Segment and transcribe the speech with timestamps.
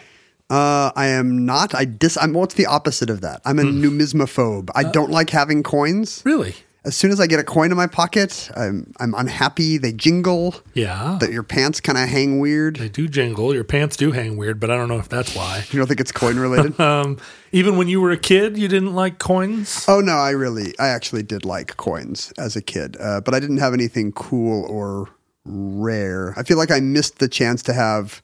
[0.53, 1.73] Uh, I am not.
[1.73, 2.17] I dis.
[2.21, 2.33] I'm.
[2.33, 3.41] What's the opposite of that?
[3.45, 3.83] I'm a Hmm.
[3.83, 4.69] numismophobe.
[4.75, 6.21] I don't like having coins.
[6.25, 6.55] Really?
[6.85, 9.77] As soon as I get a coin in my pocket, I'm I'm unhappy.
[9.77, 10.55] They jingle.
[10.73, 11.17] Yeah.
[11.21, 12.75] That your pants kind of hang weird.
[12.75, 13.53] They do jingle.
[13.55, 15.63] Your pants do hang weird, but I don't know if that's why.
[15.71, 16.77] You don't think it's coin related?
[16.79, 17.17] Um,
[17.53, 19.85] even when you were a kid, you didn't like coins.
[19.87, 23.39] oh no, I really, I actually did like coins as a kid, uh, but I
[23.39, 25.07] didn't have anything cool or
[25.45, 26.33] rare.
[26.37, 28.21] I feel like I missed the chance to have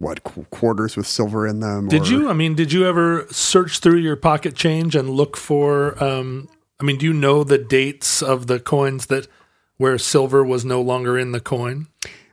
[0.00, 1.86] what qu- quarters with silver in them.
[1.86, 2.28] Did or- you?
[2.28, 6.02] I mean, did you ever search through your pocket change and look for?
[6.02, 6.48] Um,
[6.80, 9.28] I mean, do you know the dates of the coins that
[9.76, 11.86] where silver was no longer in the coin?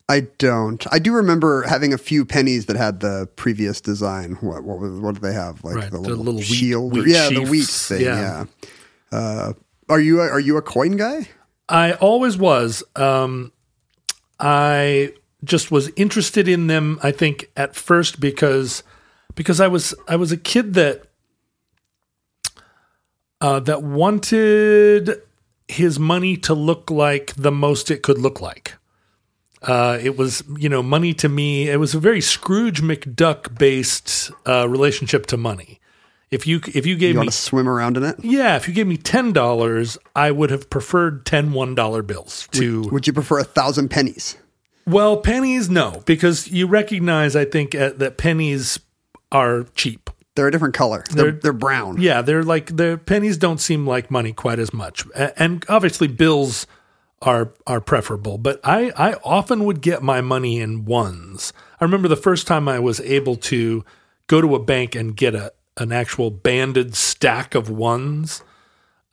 [0.10, 0.86] I don't.
[0.92, 4.38] I do remember having a few pennies that had the previous design.
[4.40, 5.62] What what, what did they have?
[5.66, 6.94] Like Right, the the little, little wheat- shield.
[6.94, 8.02] wheat yeah, the wheat thing.
[8.02, 8.46] Yeah.
[9.12, 9.18] Yeah.
[9.20, 9.54] Uh,
[9.90, 11.28] are you a, are you a coin guy?
[11.68, 12.84] I always was.
[12.96, 13.52] Um,
[14.40, 15.14] I
[15.44, 17.00] just was interested in them.
[17.04, 18.84] I think at first because
[19.36, 21.04] because I was I was a kid that
[23.42, 25.22] uh, that wanted
[25.68, 28.74] his money to look like the most it could look like.
[29.62, 31.68] Uh, it was, you know, money to me.
[31.70, 35.80] It was a very Scrooge McDuck based uh, relationship to money.
[36.30, 38.18] If you if you gave You me to swim around in it?
[38.22, 42.48] yeah, if you gave me ten dollars, I would have preferred 10 one dollar bills
[42.52, 44.36] to Would you prefer a thousand pennies?
[44.88, 45.70] Well pennies.
[45.70, 48.80] No, because you recognize, I think, uh, that pennies
[49.32, 50.10] are cheap.
[50.36, 51.04] They're a different color.
[51.12, 52.00] They're They're- they're, brown.
[52.00, 56.66] Yeah, they're like the pennies don't seem like money quite as much, and obviously bills
[57.22, 58.38] are are preferable.
[58.38, 61.54] But I I often would get my money in ones.
[61.82, 63.84] I remember the first time I was able to
[64.28, 68.44] go to a bank and get a an actual banded stack of ones.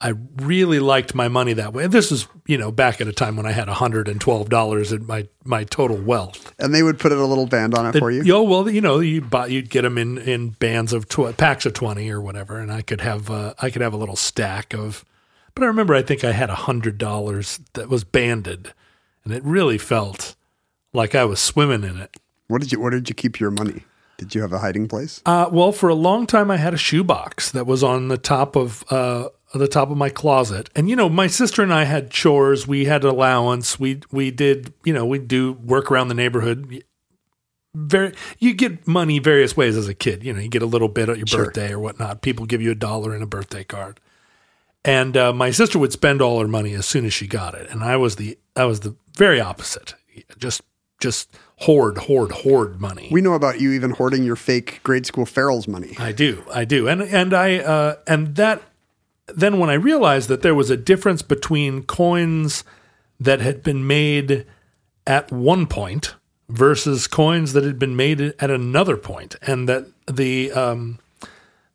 [0.01, 1.87] I really liked my money that way.
[1.87, 5.63] This is, you know, back at a time when I had $112 in my, my
[5.63, 6.53] total wealth.
[6.59, 8.21] And they would put a little band on it for you.
[8.23, 11.65] Yo, well, you know, you buy, you'd get them in, in bands of tw- packs
[11.65, 12.59] of 20 or whatever.
[12.59, 15.05] And I could have, uh, I could have a little stack of,
[15.53, 18.73] but I remember, I think I had a hundred dollars that was banded
[19.25, 20.35] and it really felt
[20.93, 22.15] like I was swimming in it.
[22.47, 23.83] What did you Where did you keep your money?
[24.17, 25.21] Did you have a hiding place?
[25.25, 28.55] Uh, well, for a long time, I had a shoebox that was on the top
[28.55, 32.09] of uh, the top of my closet, and you know, my sister and I had
[32.09, 32.67] chores.
[32.67, 33.79] We had allowance.
[33.79, 36.83] We we did you know we do work around the neighborhood.
[37.77, 40.23] Very, you get money various ways as a kid.
[40.23, 41.45] You know, you get a little bit at your Sure.
[41.45, 42.21] birthday or whatnot.
[42.21, 43.99] People give you a dollar and a birthday card.
[44.85, 47.69] And uh, my sister would spend all her money as soon as she got it,
[47.69, 49.95] and I was the I was the very opposite.
[50.37, 50.61] Just
[51.01, 53.09] just hoard, hoard, hoard money.
[53.11, 55.95] We know about you even hoarding your fake grade school ferals money.
[55.99, 58.61] I do, I do, and and I uh, and that.
[59.27, 62.63] Then when I realized that there was a difference between coins
[63.19, 64.45] that had been made
[65.07, 66.15] at one point
[66.49, 70.99] versus coins that had been made at another point, and that the um,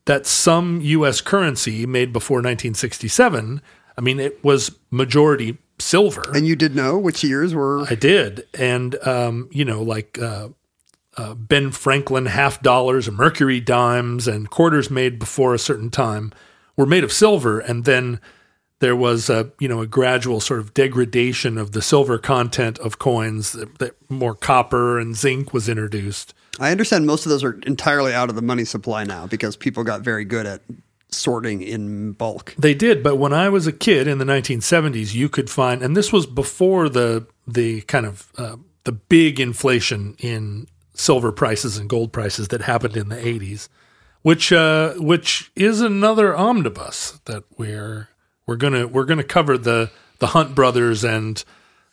[0.05, 1.21] that some U.S.
[1.21, 3.61] currency made before 1967,
[3.97, 6.23] I mean, it was majority silver.
[6.35, 7.85] And you did know which years were.
[7.91, 10.51] I did, and um, you know, like uh,
[11.17, 16.33] uh, Ben Franklin half dollars, and Mercury dimes, and quarters made before a certain time
[16.81, 18.19] were made of silver, and then
[18.79, 22.99] there was a you know a gradual sort of degradation of the silver content of
[22.99, 23.53] coins.
[23.53, 26.33] That, that more copper and zinc was introduced.
[26.59, 29.85] I understand most of those are entirely out of the money supply now because people
[29.85, 30.63] got very good at
[31.11, 32.55] sorting in bulk.
[32.59, 35.95] They did, but when I was a kid in the 1970s, you could find, and
[35.95, 41.91] this was before the the kind of uh, the big inflation in silver prices and
[41.91, 43.69] gold prices that happened in the 80s,
[44.23, 48.09] which uh, which is another omnibus that we're
[48.47, 51.43] we're gonna we're gonna cover the the Hunt brothers and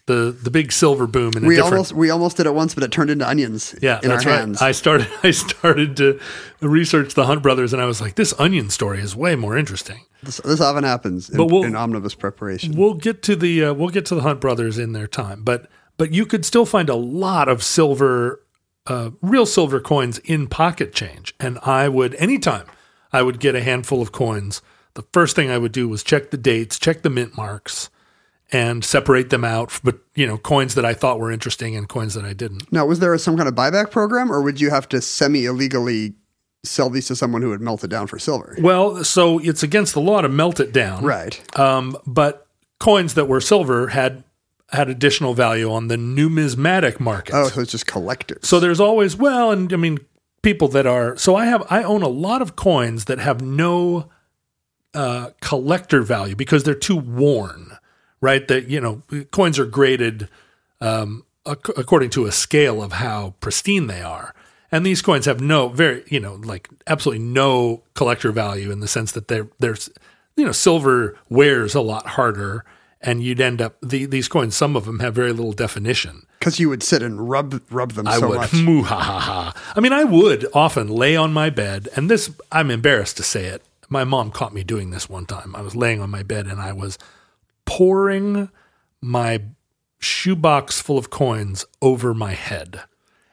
[0.07, 2.73] the the big silver boom in a We different almost we almost did it once,
[2.73, 3.75] but it turned into onions.
[3.81, 4.39] yeah, in that's our right.
[4.39, 4.61] hands.
[4.61, 6.19] I started I started to
[6.61, 10.05] research the Hunt brothers, and I was like, this onion story is way more interesting.
[10.23, 12.75] this, this often happens in, But we'll- in omnibus preparation.
[12.77, 15.69] We'll get to the uh, we'll get to the Hunt brothers in their time, but
[15.97, 18.39] but you could still find a lot of silver,
[18.87, 22.65] uh, real silver coins in pocket change, and I would anytime
[23.11, 24.61] I would get a handful of coins.
[24.95, 27.89] The first thing I would do was check the dates, check the mint marks,
[28.51, 29.79] and separate them out.
[29.83, 32.71] But you know, coins that I thought were interesting and coins that I didn't.
[32.71, 36.15] now, was there some kind of buyback program, or would you have to semi illegally
[36.63, 38.55] sell these to someone who would melt it down for silver?
[38.59, 41.39] Well, so it's against the law to melt it down, Right.
[41.57, 42.47] Um, but
[42.79, 44.23] coins that were silver had
[44.71, 47.33] had additional value on the numismatic market.
[47.33, 48.47] Oh, so it's just collectors.
[48.47, 49.99] So there's always well, and I mean
[50.41, 51.15] people that are.
[51.17, 54.09] So I have I own a lot of coins that have no
[54.93, 57.77] uh, collector value because they're too worn.
[58.19, 60.27] Right, that you know coins are graded
[60.81, 64.33] um, ac- according to a scale of how pristine they are.
[64.71, 68.87] And these coins have no very, you know, like absolutely no collector value in the
[68.87, 69.89] sense that they're there's,
[70.35, 72.65] you know, silver wears a lot harder,
[73.07, 74.53] and you'd end up the, these coins.
[74.53, 76.27] Some of them have very little definition.
[76.39, 78.37] Because you would sit and rub rub them I so would.
[78.37, 78.53] much.
[78.53, 79.73] Moo ha ha ha.
[79.75, 83.45] I mean, I would often lay on my bed, and this, I'm embarrassed to say
[83.45, 83.63] it.
[83.87, 85.55] My mom caught me doing this one time.
[85.55, 86.97] I was laying on my bed and I was
[87.63, 88.49] pouring
[88.99, 89.41] my
[89.99, 92.81] shoebox full of coins over my head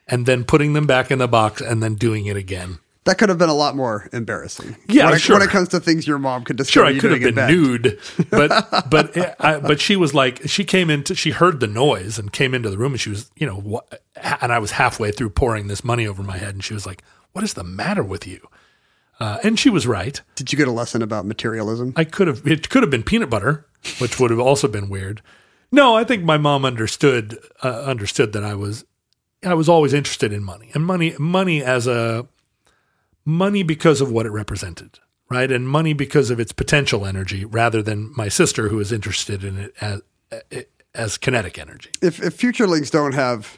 [0.07, 2.79] and then putting them back in the box and then doing it again.
[3.05, 4.75] That could have been a lot more embarrassing.
[4.87, 5.37] Yeah, when it, sure.
[5.37, 7.99] when it comes to things your mom could Sure, I could have been nude,
[8.31, 12.17] but but it, I, but she was like she came into she heard the noise
[12.17, 13.81] and came into the room and she was you know
[14.41, 17.03] and I was halfway through pouring this money over my head and she was like,
[17.33, 18.47] "What is the matter with you?"
[19.19, 20.19] Uh, and she was right.
[20.35, 21.93] Did you get a lesson about materialism?
[21.95, 23.67] I could have it could have been peanut butter,
[23.99, 25.21] which would have also been weird.
[25.71, 28.83] No, I think my mom understood uh, understood that I was
[29.43, 32.27] I was always interested in money and money money as a
[33.25, 34.99] money because of what it represented,
[35.29, 35.51] right?
[35.51, 39.57] And money because of its potential energy rather than my sister who is interested in
[39.57, 40.01] it as
[40.93, 41.89] as kinetic energy.
[42.01, 43.57] if if futurelings don't have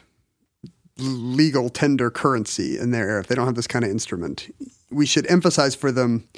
[0.96, 4.52] legal tender currency in there, if they don't have this kind of instrument,
[4.90, 6.28] we should emphasize for them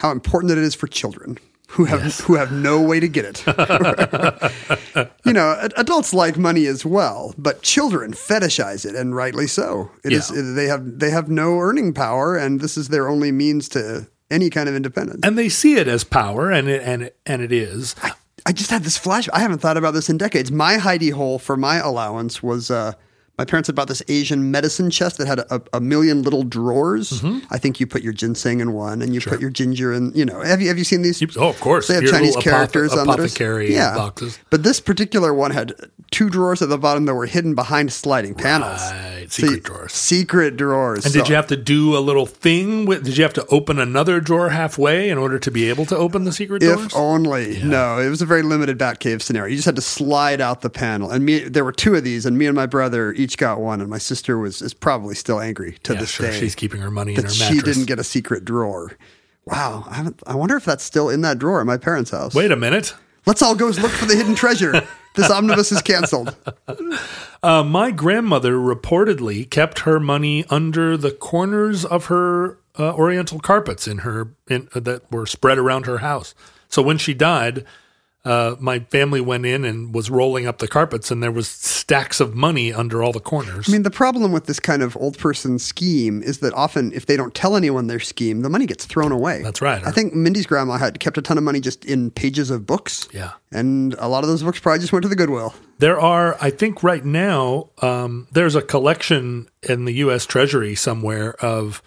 [0.00, 1.38] how important it is for children
[1.72, 3.42] who have who have no way to get it.
[5.24, 9.90] you know, adults like money as well, but children fetishize it, and rightly so.
[10.04, 10.42] It is Yeah.
[10.54, 14.50] they have they have no earning power, and this is their only means to any
[14.50, 15.20] kind of independence.
[15.22, 17.94] And they see it as power and it, and it, and it is.
[18.44, 19.28] I just had this flash.
[19.32, 20.50] I haven't thought about this in decades.
[20.50, 22.92] My hidey hole for my allowance was uh,
[23.42, 27.10] my parents had bought this Asian medicine chest that had a, a million little drawers.
[27.20, 27.40] Mm-hmm.
[27.50, 30.12] I think you put your ginseng in one, and you put your ginger in.
[30.14, 31.20] You know, have you have you seen these?
[31.36, 31.88] Oh, of course.
[31.88, 33.16] They have Your Chinese little apothe- characters on those.
[33.16, 34.38] apothecary boxes.
[34.50, 35.74] But this particular one had
[36.12, 38.80] two drawers at the bottom that were hidden behind sliding panels.
[38.80, 39.92] Right, So secret you- drawers.
[39.92, 41.04] Secret drawers.
[41.04, 43.02] And So- did you have to do a little thing with?
[43.04, 46.22] Did you have to open another drawer halfway in order to be able to open
[46.24, 46.86] the secret doors?
[46.86, 47.60] If only.
[47.64, 49.50] No, it was a very limited Batcave scenario.
[49.50, 51.10] You just had to slide out the panel.
[51.10, 53.80] And me there were two of these, and me and my brother each got one,
[53.80, 56.30] and my sister was is probably still angry to yeah, this sure.
[56.30, 56.38] day.
[56.38, 58.96] She's keeping her money in that her she didn't get a secret drawer.
[59.44, 59.84] Wow.
[59.88, 62.34] I haven't I wonder if that's still in that drawer at my parents' house.
[62.34, 62.94] Wait a minute.
[63.26, 64.86] Let's all go look for the hidden treasure.
[65.14, 66.34] This omnibus is canceled.
[67.44, 73.88] Uh, my grandmother reportedly kept her money under the corners of her uh, oriental carpets
[73.88, 76.36] in her in, uh, that were spread around her house.
[76.68, 77.64] So when she died,
[78.24, 82.20] uh, my family went in and was rolling up the carpets, and there was stacks
[82.20, 83.68] of money under all the corners.
[83.68, 87.06] I mean, the problem with this kind of old person scheme is that often, if
[87.06, 89.42] they don't tell anyone their scheme, the money gets thrown away.
[89.42, 89.84] That's right.
[89.84, 93.08] I think Mindy's grandma had kept a ton of money just in pages of books.
[93.12, 93.32] Yeah.
[93.50, 95.52] And a lot of those books probably just went to the Goodwill.
[95.78, 100.26] There are, I think, right now, um, there's a collection in the U.S.
[100.26, 101.82] Treasury somewhere of,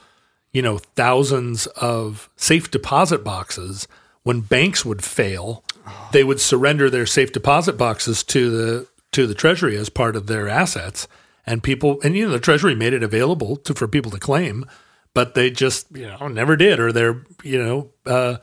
[0.52, 3.88] you know, thousands of safe deposit boxes.
[4.24, 5.64] When banks would fail,
[6.12, 10.28] they would surrender their safe deposit boxes to the to the Treasury as part of
[10.28, 11.08] their assets,
[11.46, 14.66] and people, and you know, the Treasury made it available to for people to claim,
[15.14, 17.92] but they just, you know, never did, or they're, you know.
[18.06, 18.38] Uh,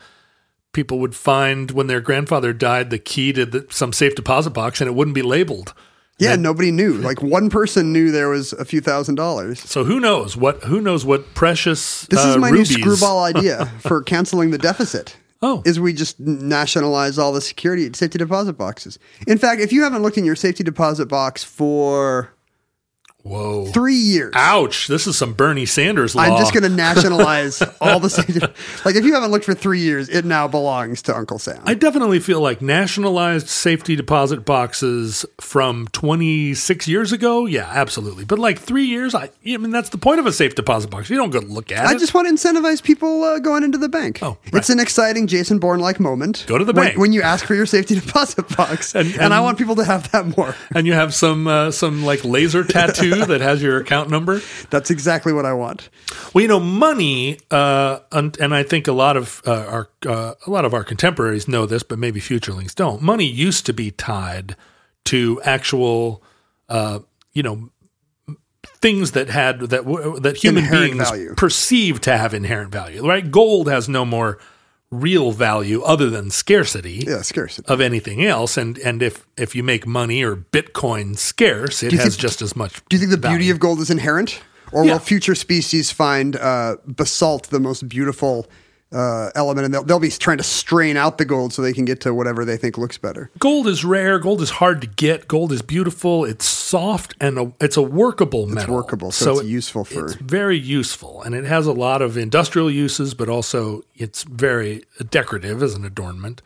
[0.73, 4.81] people would find when their grandfather died the key to the, some safe deposit box
[4.81, 5.75] and it wouldn't be labeled.
[6.19, 6.95] Yeah, nobody knew.
[6.95, 9.61] Like one person knew there was a few thousand dollars.
[9.61, 12.71] So who knows what who knows what precious This uh, is my rubies.
[12.71, 15.17] new screwball idea for canceling the deficit.
[15.43, 15.63] Oh.
[15.65, 18.99] Is we just nationalize all the security safety deposit boxes.
[19.27, 22.33] In fact, if you haven't looked in your safety deposit box for
[23.25, 23.67] Whoa.
[23.67, 26.23] three years, Ouch, this is some Bernie Sanders law.
[26.23, 28.41] I'm just going to nationalize all the safety.
[28.85, 31.63] Like if you haven't looked for three years, it now belongs to Uncle Sam.
[31.65, 37.47] I definitely feel like nationalized safety deposit boxes from 26 years ago.
[37.47, 38.25] Yeah, absolutely.
[38.25, 41.09] But like three years, I, I mean, that's the point of a safe deposit box.
[41.09, 41.95] You don't go look at I it.
[41.97, 44.19] I just want to incentivize people uh, going into the bank.
[44.23, 44.55] Oh, right.
[44.55, 46.45] It's an exciting Jason Bourne like moment.
[46.49, 46.99] Go to the when, bank.
[46.99, 50.11] when you ask for your safety deposit box, And- and, I want people to have
[50.13, 50.55] that more.
[50.75, 54.41] and you have some uh, some like laser tattoo that has your account number.
[54.71, 55.89] That's exactly what I want.
[56.33, 60.35] Well, you know, money, uh, and, and I think a lot of uh, our uh,
[60.47, 63.03] a lot of our contemporaries know this, but maybe futurelings don't.
[63.03, 64.57] Money used to be tied
[65.05, 66.23] to actual,
[66.69, 67.01] uh,
[67.33, 67.71] you know,
[68.65, 69.85] things that had that
[70.23, 71.35] that human Inherent beings value.
[71.35, 73.07] perceive to have inherent value.
[73.07, 73.29] Right?
[73.31, 74.39] Gold has no more
[74.93, 77.67] real value other than scarcity Yeah, scarcity.
[77.69, 78.57] of anything else.
[78.57, 82.55] And and if if you make money or Bitcoin scarce, it has think- just as
[82.55, 82.83] much.
[82.89, 84.41] Do you think the beauty of gold is inherent?
[84.71, 84.93] Or Yeah.
[84.93, 88.47] will future species find uh, basalt the most beautiful
[88.93, 91.85] uh, element and they'll, they'll be trying to strain out the gold so they can
[91.85, 93.31] get to whatever they think looks better?
[93.39, 94.19] Gold is rare.
[94.19, 95.29] Gold is hard to get.
[95.29, 96.25] Gold is beautiful.
[96.25, 98.75] It's soft and a, it's a workable metal.
[98.75, 102.71] workable, so it's useful for- It's very useful, and it has a lot of industrial
[102.71, 106.43] uses, but also it's very decorative as an adornment.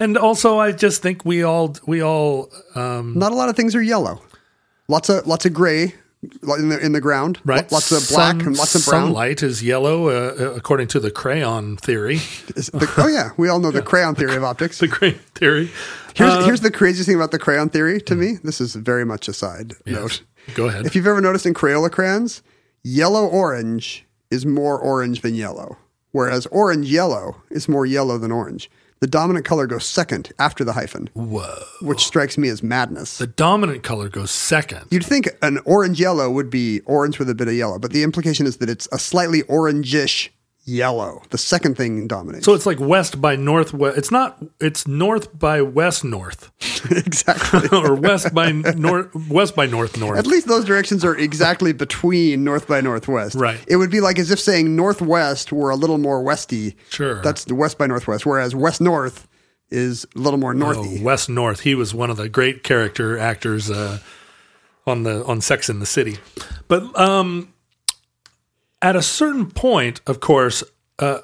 [0.00, 3.74] And also, I just think we all we all um, Not a lot of things
[3.76, 4.20] are yellow.
[4.88, 5.94] Lots of lots of gray
[6.58, 7.38] in the in the ground.
[7.44, 7.70] right.
[7.72, 9.06] Lots of black Sun- and lots of brown.
[9.06, 12.16] Sunlight is yellow, uh, according to the crayon theory.
[12.54, 14.78] The- oh yeah, we all know the crayon theory of optics.
[14.78, 15.70] the crayon theory.
[16.14, 18.38] Here's, Uh, here's the craziest thing about the crayon theory to me.
[18.44, 20.22] This is very much a side note.
[20.54, 20.86] Go ahead.
[20.86, 22.42] If you've ever noticed in Crayola crayons,
[22.82, 25.76] yellow orange is more orange than yellow,
[26.12, 28.70] whereas orange yellow is more yellow than orange.
[29.04, 31.62] The dominant color goes second after the hyphen, Whoa.
[31.82, 33.18] which strikes me as madness.
[33.18, 34.86] The dominant color goes second.
[34.90, 38.02] You'd think an orange yellow would be orange with a bit of yellow, but the
[38.02, 40.30] implication is that it's a slightly orangish
[40.64, 41.22] yellow.
[41.30, 42.44] The second thing dominates.
[42.44, 43.98] So it's like west by northwest.
[43.98, 44.42] It's not.
[44.60, 46.50] It's north by west north,
[46.90, 47.68] exactly.
[47.76, 50.18] or west by north west by north north.
[50.18, 53.34] At least those directions are exactly between north by northwest.
[53.36, 53.60] Right.
[53.68, 56.76] It would be like as if saying northwest were a little more westy.
[56.90, 57.22] Sure.
[57.22, 59.28] That's the west by northwest, whereas west north
[59.70, 61.02] is a little more Oh, northy.
[61.02, 61.60] west north.
[61.60, 63.98] He was one of the great character actors uh,
[64.86, 66.18] on the on Sex in the City.
[66.68, 67.53] But um,
[68.84, 70.62] at a certain point, of course.
[70.98, 71.20] Uh,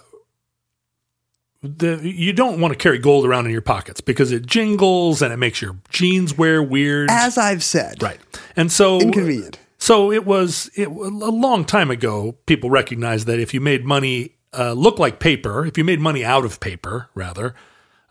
[1.62, 5.30] the, you don't want to carry gold around in your pockets because it jingles and
[5.30, 7.10] it makes your jeans wear weird.
[7.10, 8.18] As I've said, Right.
[8.56, 9.58] And so Inconvenient.
[9.76, 12.36] So it was it, a long time ago.
[12.46, 16.24] People recognized that if you made money uh, look like paper, if you made money
[16.24, 17.54] out of paper, rather,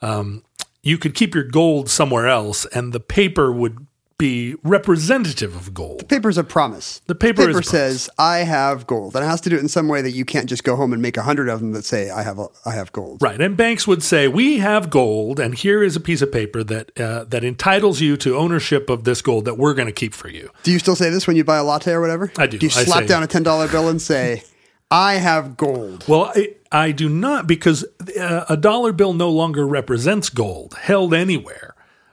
[0.02, 0.44] um,
[0.84, 3.86] you could keep your gold somewhere else, and the paper would
[4.20, 6.02] be representative of gold.
[6.02, 7.02] The paper's a promise.
[7.08, 9.70] The paper a paper says, "I have gold," and it has to do it in
[9.70, 11.86] some way that you can't just go home and make a hundred of them that
[11.86, 15.40] say, "I have, a, I have gold." Right, and banks would say, "We have gold,
[15.40, 19.06] and here is a piece of paper that uh, that entitles you to ownership of
[19.06, 21.36] this gold that we're going to keep for you." Do you still say this when
[21.36, 22.32] you buy a latte or whatever?
[22.38, 22.60] I do.
[22.60, 24.44] Do you I slap say- down a ten dollar bill and say,
[24.92, 26.04] "I have gold"?
[26.10, 27.86] Well, I, I do not because
[28.20, 31.69] uh, a dollar bill no longer represents gold held anywhere,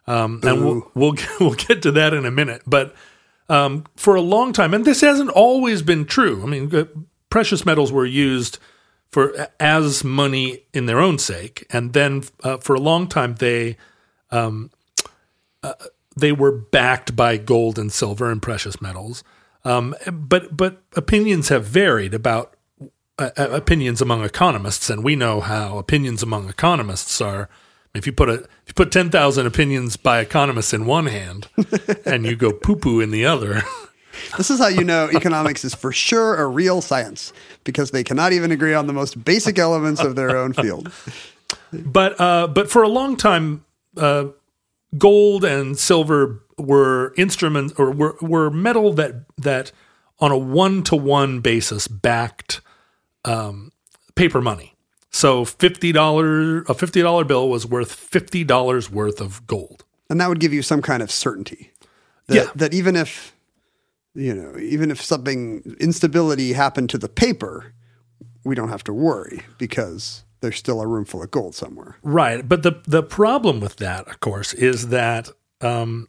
[0.07, 2.63] um, and we'll, we'll we'll get to that in a minute.
[2.67, 2.95] But
[3.49, 6.43] um, for a long time, and this hasn't always been true.
[6.43, 6.85] I mean, uh,
[7.31, 8.59] precious metals were used
[9.11, 13.77] for as money in their own sake, and then uh, for a long time they
[14.31, 14.71] um,
[15.63, 15.75] uh,
[16.17, 19.23] they were backed by gold and silver and precious metals.
[19.65, 22.55] Um, but but opinions have varied about
[23.19, 27.49] uh, uh, opinions among economists, and we know how opinions among economists are
[27.97, 31.49] If you put a if you put ten thousand opinions by economists in one hand,
[32.07, 33.63] and you go poo poo in the other,
[34.37, 37.33] This is how you know economics is for sure a real science
[37.65, 40.93] because they cannot even agree on the most basic elements of their own field.
[41.73, 43.65] but uh, but for a long time,
[43.97, 44.27] uh,
[44.97, 49.73] gold and silver were instruments or were, were metal that that
[50.19, 52.61] on a one to one basis backed
[53.25, 53.73] um,
[54.15, 54.75] paper money.
[55.17, 59.85] So fifty dollar a fifty dollar bill was worth fifty dollars worth of gold.
[60.11, 61.73] And that would give you some kind of certainty.
[62.27, 62.51] That, Yeah.
[62.55, 63.35] that even if
[64.15, 67.73] you know, even if something instability happened to the paper,
[68.45, 71.97] we don't have to worry because there's still a room full of gold somewhere.
[72.03, 75.31] Right, but the the problem with that, of course, is that
[75.63, 76.09] um,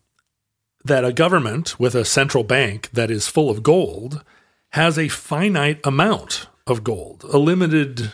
[0.84, 4.22] that a government with a central bank that is full of gold
[4.72, 8.14] has a finite amount of gold, a limited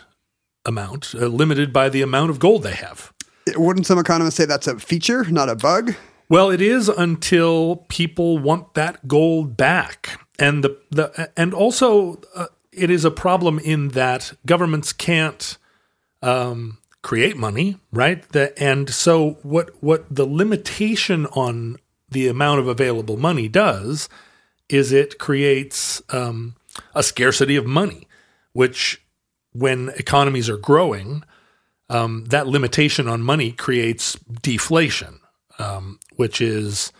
[0.66, 3.12] amount, uh, limited by the amount of gold they have.
[3.56, 5.94] Wouldn't some economists say that's a feature, not a bug?
[6.28, 12.46] Well, it is until people want that gold back, and the the and also uh,
[12.72, 15.58] it is a problem in that governments can't
[16.22, 18.26] um, create money, right?
[18.30, 21.76] The, and so what what the limitation on
[22.08, 24.08] the amount of available money does
[24.70, 26.56] is it creates um,
[26.94, 28.08] a scarcity of money,
[28.54, 29.03] which
[29.54, 31.22] when economies are growing,
[31.88, 35.20] um, that limitation on money creates deflation,
[35.58, 36.92] um, which is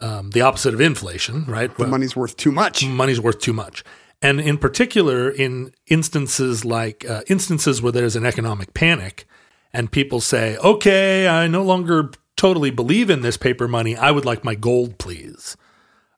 [0.00, 1.74] um, the opposite of inflation, right?
[1.76, 2.84] The money's worth too much.
[2.86, 3.84] money's worth too much.
[4.22, 9.26] And in particular, in instances like uh, instances where there's an economic panic
[9.72, 13.96] and people say, okay, I no longer totally believe in this paper money.
[13.96, 15.56] I would like my gold, please.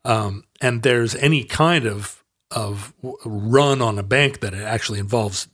[0.04, 2.92] Um, and there's any kind of, of
[3.24, 5.48] run on a bank that it actually involves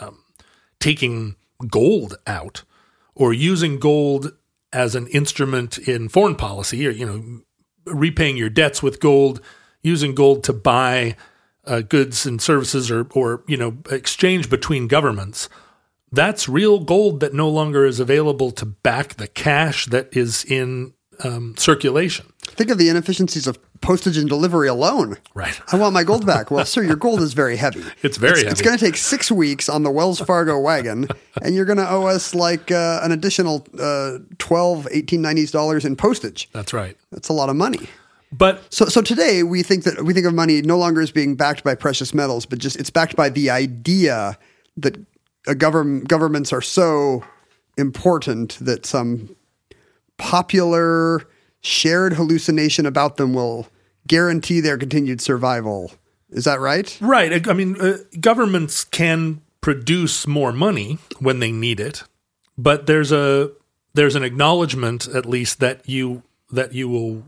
[0.00, 0.24] um,
[0.80, 1.36] taking
[1.68, 2.62] gold out
[3.14, 4.32] or using gold
[4.72, 7.40] as an instrument in foreign policy or, you know,
[7.86, 9.40] repaying your debts with gold,
[9.82, 11.16] using gold to buy
[11.64, 15.48] uh, goods and services or, or, you know, exchange between governments.
[16.10, 20.94] That's real gold that no longer is available to back the cash that is in
[21.22, 22.26] um, circulation.
[22.42, 25.16] Think of the inefficiencies of postage and delivery alone.
[25.34, 25.58] Right.
[25.72, 26.50] I want my gold back.
[26.50, 27.82] Well, sir, your gold is very heavy.
[28.02, 28.64] It's very It's heavy.
[28.64, 31.08] going to take six weeks on the Wells Fargo wagon,
[31.42, 35.96] and you're going to owe us like uh, an additional uh, 12 1890s dollars in
[35.96, 36.48] postage.
[36.52, 36.96] That's right.
[37.10, 37.88] That's a lot of money.
[38.32, 41.36] But So, so today we think that we think of money no longer as being
[41.36, 44.36] backed by precious metals, but just it's backed by the idea
[44.76, 44.96] that
[45.46, 47.22] a government governments are so
[47.76, 49.34] important that some
[50.18, 51.22] popular
[51.60, 53.68] shared hallucination about them will
[54.06, 55.92] guarantee their continued survival.
[56.30, 56.96] Is that right?
[57.00, 57.46] Right.
[57.48, 62.04] I mean, uh, governments can produce more money when they need it,
[62.58, 63.50] but there's a
[63.94, 67.24] there's an acknowledgement, at least, that you that you will,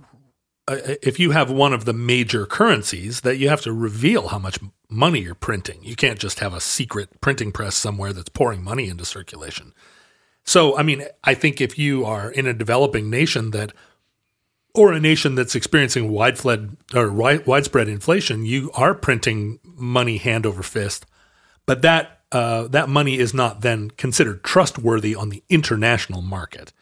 [0.69, 4.39] uh, if you have one of the major currencies, that you have to reveal how
[4.39, 5.83] much money you're printing.
[5.83, 9.73] You can't just have a secret printing press somewhere that's pouring money into circulation.
[10.47, 13.73] So, I mean, I think if you are in a developing nation that
[14.75, 20.63] or a nation that's experiencing widespread or widespread inflation, you are printing money hand over
[20.63, 21.07] fist,
[21.65, 26.73] but that uh, that money is not then considered trustworthy on the international market.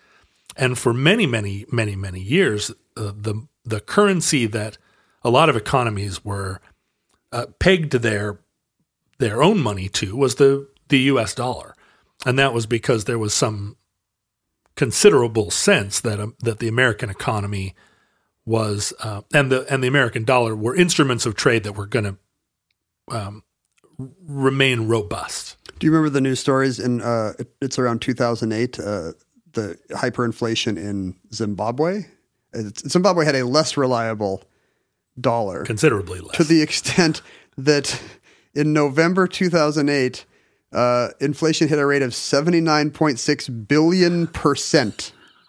[0.57, 4.77] And for many, many, many, many years, uh, the the currency that
[5.23, 6.61] a lot of economies were
[7.33, 8.41] uh, pegged their
[9.19, 11.35] their own money to was the the U.S.
[11.35, 11.75] dollar,
[12.27, 13.77] and that was because there was some
[14.77, 17.75] considerable sense that um, that the American economy
[18.47, 22.05] was uh, and the and the American dollar were instruments of trade that were going
[22.05, 22.17] to
[23.17, 23.43] um,
[24.27, 25.57] remain robust.
[25.79, 27.01] Do you remember the news stories in?
[27.01, 28.79] Uh, it- it's around 2008.
[28.79, 29.13] Uh,
[29.53, 32.07] the hyperinflation in Zimbabwe.
[32.53, 34.43] It's- Zimbabwe had a less reliable
[35.21, 36.37] dollar Considerably less.
[36.37, 37.23] to the extent
[37.57, 38.01] that
[38.53, 40.25] in November 2008,
[40.75, 45.13] uh, inflation hit a rate of 79.6 billion percent.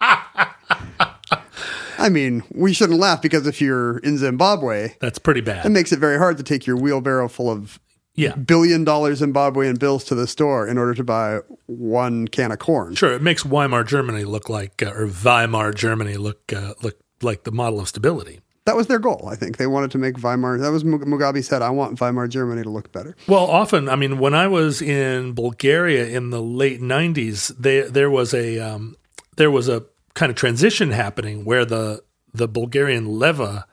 [1.98, 5.64] I mean, we shouldn't laugh because if you're in Zimbabwe, That's pretty bad.
[5.64, 7.80] it makes it very hard to take your wheelbarrow full of
[8.14, 12.58] Yeah, billion dollar Zimbabwean bills to the store in order to buy one can of
[12.58, 12.94] corn.
[12.94, 13.12] sure.
[13.14, 17.52] It makes Weimar Germany look like uh, or Weimar Germany look uh, look like the
[17.52, 18.40] model of stability.
[18.66, 19.56] That was their goal, I think.
[19.56, 20.58] They wanted to make Weimar.
[20.58, 24.18] That was Mugabe said, "I want Weimar Germany to look better." Well, often, I mean,
[24.18, 28.96] when I was in Bulgaria in the late '90s, there there was a um,
[29.36, 32.02] there was a kind of transition happening where the
[32.34, 33.66] the Bulgarian leva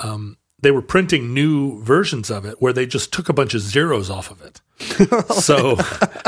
[0.00, 3.60] um, they were printing new versions of it where they just took a bunch of
[3.60, 4.60] zeros off of it.
[5.34, 5.76] so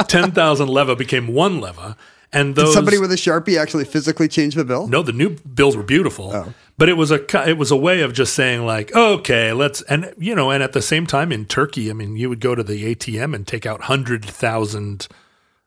[0.08, 1.96] ten thousand leva became one leva,
[2.34, 4.88] And Did somebody with a sharpie actually physically change the bill?
[4.88, 8.12] no, the new bills were beautiful, but it was a it was a way of
[8.12, 11.90] just saying like, okay, let's and you know, and at the same time in Turkey,
[11.90, 15.06] I mean, you would go to the ATM and take out hundred thousand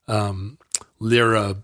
[0.08, 0.58] um,
[1.00, 1.56] lira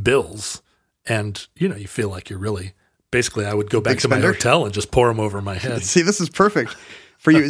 [0.00, 0.62] bills,
[1.06, 2.72] and you know, you feel like you're really
[3.10, 3.44] basically.
[3.44, 5.82] I would go back to my hotel and just pour them over my head.
[5.82, 6.74] See, this is perfect
[7.22, 7.44] for you.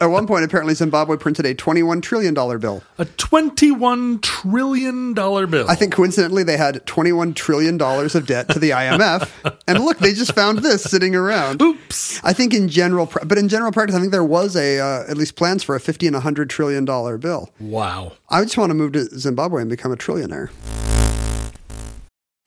[0.00, 2.82] At one point, apparently, Zimbabwe printed a $21 trillion bill.
[2.96, 5.68] A twenty-one trillion dollar bill.
[5.68, 9.58] I think coincidentally, they had $21 trillion of debt to the IMF.
[9.66, 11.60] and look, they just found this sitting around.
[11.60, 12.24] Oops.
[12.24, 15.16] I think in general, but in general practice, I think there was a uh, at
[15.16, 17.50] least plans for a 50 and 100 trillion dollar bill.
[17.58, 18.12] Wow.
[18.28, 20.50] I just want to move to Zimbabwe and become a trillionaire.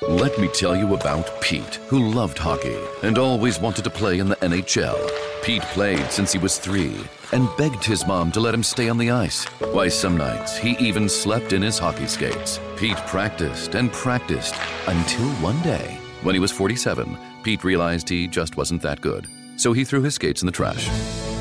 [0.07, 4.29] Let me tell you about Pete, who loved hockey and always wanted to play in
[4.29, 4.97] the NHL.
[5.43, 6.95] Pete played since he was three
[7.33, 9.43] and begged his mom to let him stay on the ice.
[9.73, 12.61] Why, some nights he even slept in his hockey skates.
[12.77, 14.55] Pete practiced and practiced
[14.87, 19.27] until one day, when he was 47, Pete realized he just wasn't that good.
[19.57, 20.87] So he threw his skates in the trash.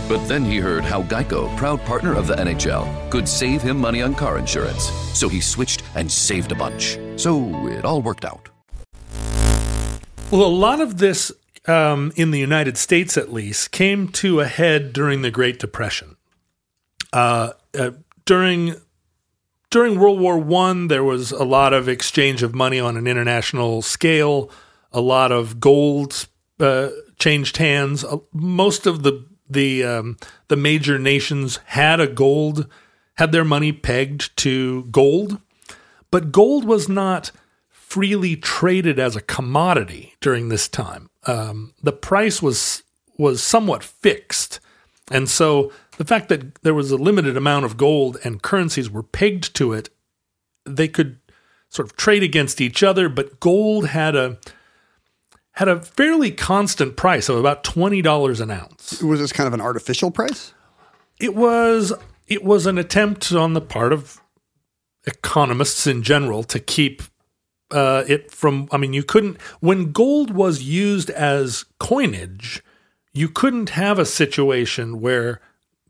[0.09, 4.01] But then he heard how Geico, proud partner of the NHL, could save him money
[4.01, 4.85] on car insurance.
[5.13, 6.99] So he switched and saved a bunch.
[7.17, 8.49] So it all worked out.
[10.31, 11.31] Well, a lot of this
[11.67, 16.17] um, in the United States, at least, came to a head during the Great Depression.
[17.13, 17.91] Uh, uh,
[18.25, 18.77] during
[19.71, 23.83] during World War One, there was a lot of exchange of money on an international
[23.83, 24.51] scale.
[24.93, 26.27] A lot of gold
[26.59, 28.05] uh, changed hands.
[28.05, 30.17] Uh, most of the the um,
[30.49, 32.67] the major nations had a gold
[33.15, 35.41] had their money pegged to gold,
[36.11, 37.33] but gold was not
[37.69, 41.11] freely traded as a commodity during this time.
[41.27, 42.83] Um, the price was
[43.17, 44.61] was somewhat fixed,
[45.11, 49.03] and so the fact that there was a limited amount of gold and currencies were
[49.03, 49.89] pegged to it,
[50.65, 51.19] they could
[51.69, 53.09] sort of trade against each other.
[53.09, 54.39] But gold had a
[55.59, 59.03] had a fairly constant price of about twenty dollars an ounce.
[59.03, 60.55] Was this kind of an artificial price?
[61.19, 61.93] It was
[62.29, 64.21] it was an attempt on the part of
[65.05, 67.03] economists in general to keep
[67.73, 68.69] uh, it from.
[68.71, 72.63] I mean, you couldn't when gold was used as coinage,
[73.13, 75.41] you couldn't have a situation where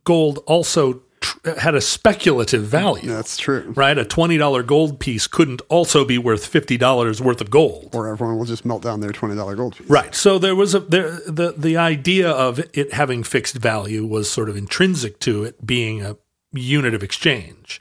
[0.05, 3.09] gold also tr- had a speculative value.
[3.09, 3.73] That's true.
[3.77, 7.95] Right, a twenty dollar gold piece couldn't also be worth fifty dollars worth of gold.
[7.95, 9.89] Or everyone will just melt down their twenty dollar gold piece.
[9.89, 10.15] Right.
[10.15, 14.49] So there was a there, the the idea of it having fixed value was sort
[14.49, 16.17] of intrinsic to it being a
[16.53, 17.81] unit of exchange.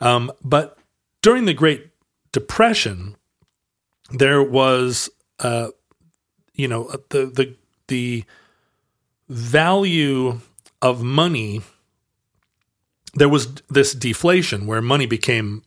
[0.00, 0.78] Um, but
[1.22, 1.88] during the Great
[2.32, 3.16] Depression,
[4.10, 5.08] there was
[5.40, 5.68] uh,
[6.52, 7.56] you know the the
[7.88, 8.24] the
[9.28, 10.40] value
[10.82, 11.62] of money.
[13.14, 15.62] There was this deflation where money became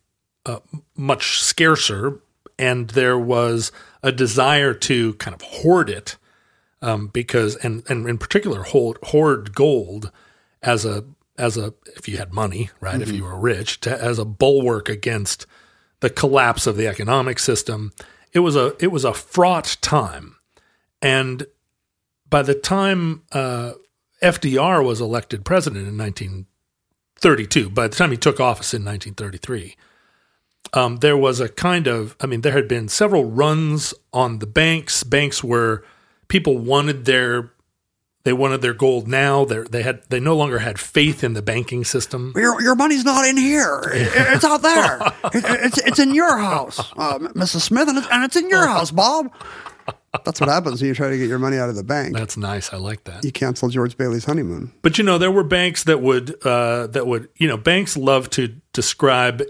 [0.45, 0.59] uh,
[0.95, 2.19] much scarcer,
[2.59, 3.71] and there was
[4.03, 6.17] a desire to kind of hoard it
[6.81, 10.11] um, because, and and in particular, hold, hoard gold
[10.61, 11.05] as a
[11.37, 13.01] as a if you had money, right?
[13.01, 15.45] If you were rich, to, as a bulwark against
[15.99, 17.93] the collapse of the economic system.
[18.33, 20.35] It was a it was a fraught time,
[21.01, 21.45] and
[22.29, 23.73] by the time uh,
[24.21, 25.97] FDR was elected president in
[27.23, 29.75] 1932, by the time he took office in 1933
[30.73, 34.45] um, there was a kind of, I mean, there had been several runs on the
[34.45, 35.01] banks.
[35.03, 35.85] Banks were
[36.27, 37.53] people wanted their,
[38.25, 39.45] they wanted their gold now.
[39.45, 42.33] They they had they no longer had faith in the banking system.
[42.35, 43.81] Your, your money's not in here.
[43.93, 44.99] It- It's out there.
[45.33, 47.61] It- it's, it's in your house, uh, Mrs.
[47.61, 49.31] Smith, and it's, and it's in your house, Bob.
[50.25, 52.15] That's what happens when you try to get your money out of the bank.
[52.15, 52.73] That's nice.
[52.73, 53.23] I like that.
[53.23, 54.73] You cancel George Bailey's honeymoon.
[54.81, 58.29] But you know, there were banks that would uh, that would you know banks love
[58.31, 59.43] to describe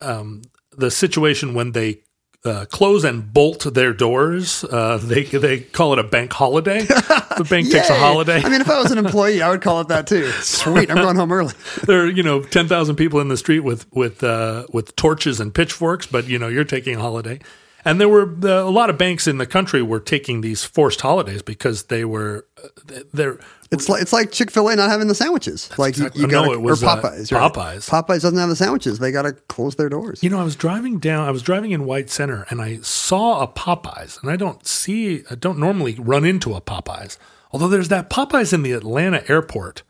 [0.00, 0.42] um,
[0.76, 2.02] the situation when they
[2.44, 4.64] uh, close and bolt their doors.
[4.64, 6.80] Uh, they they call it a bank holiday.
[6.84, 8.42] the bank takes a holiday.
[8.42, 10.30] I mean, if I was an employee, I would call it that too.
[10.32, 11.54] Sweet, I'm going home early.
[11.86, 15.40] there are you know ten thousand people in the street with with uh, with torches
[15.40, 17.40] and pitchforks, but you know you're taking a holiday.
[17.84, 21.00] And there were uh, a lot of banks in the country were taking these forced
[21.00, 23.38] holidays because they were uh, they're
[23.70, 25.70] It's like it's like Chick Fil A not having the sandwiches.
[25.78, 27.32] like you, exactly- you no, gotta, it was, or uh, Popeyes.
[27.32, 27.52] right?
[27.52, 27.88] Popeyes.
[27.88, 28.98] Popeyes doesn't have the sandwiches.
[28.98, 30.22] They got to close their doors.
[30.22, 31.26] You know, I was driving down.
[31.26, 35.22] I was driving in White Center, and I saw a Popeyes, and I don't see.
[35.30, 37.16] I don't normally run into a Popeyes,
[37.52, 39.82] although there's that Popeyes in the Atlanta airport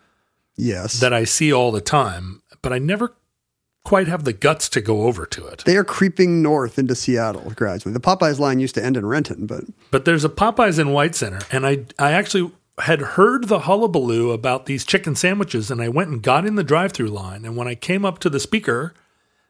[0.56, 3.14] yes, that I see all the time, but I never
[3.84, 5.62] quite have the guts to go over to it.
[5.64, 7.92] they are creeping north into Seattle gradually.
[7.92, 11.14] The Popeyes line used to end in Renton, but But there's a Popeyes in White
[11.14, 15.88] Center, and I I actually had heard the hullabaloo about these chicken sandwiches, and I
[15.88, 18.94] went and got in the drive-through line, and when I came up to the speaker,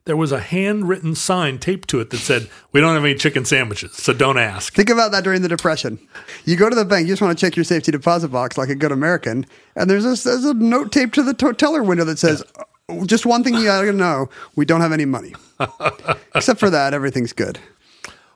[0.05, 3.45] there was a handwritten sign taped to it that said, "We don't have any chicken
[3.45, 5.99] sandwiches, so don't ask." Think about that during the Depression.
[6.45, 8.71] You go to the bank, you just want to check your safety deposit box like
[8.71, 12.19] a good American, and there's a, there's a note taped to the teller window that
[12.19, 12.60] says, "Oh,
[13.07, 15.35] just one thing you gotta know, we don't have any money.
[16.35, 17.59] Except for that, everything's good.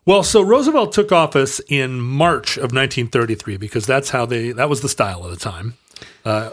[0.07, 4.83] Well, so Roosevelt took office in March of 1933 because that's how they that was
[4.83, 5.75] the style at the time.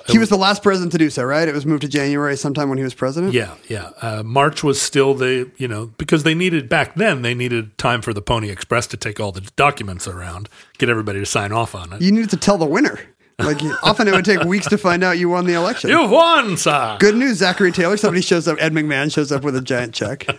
[0.07, 1.47] He was the last president to do so, right?
[1.47, 3.33] It was moved to January sometime when he was president.
[3.33, 3.91] Yeah, yeah.
[4.01, 8.01] Uh, March was still the you know because they needed back then they needed time
[8.01, 11.73] for the Pony Express to take all the documents around, get everybody to sign off
[11.75, 12.01] on it.
[12.01, 12.99] You needed to tell the winner.
[13.45, 15.89] Like often it would take weeks to find out you won the election.
[15.89, 16.97] You won, sir.
[16.99, 17.97] Good news, Zachary Taylor.
[17.97, 18.58] Somebody shows up.
[18.62, 20.25] Ed McMahon shows up with a giant check.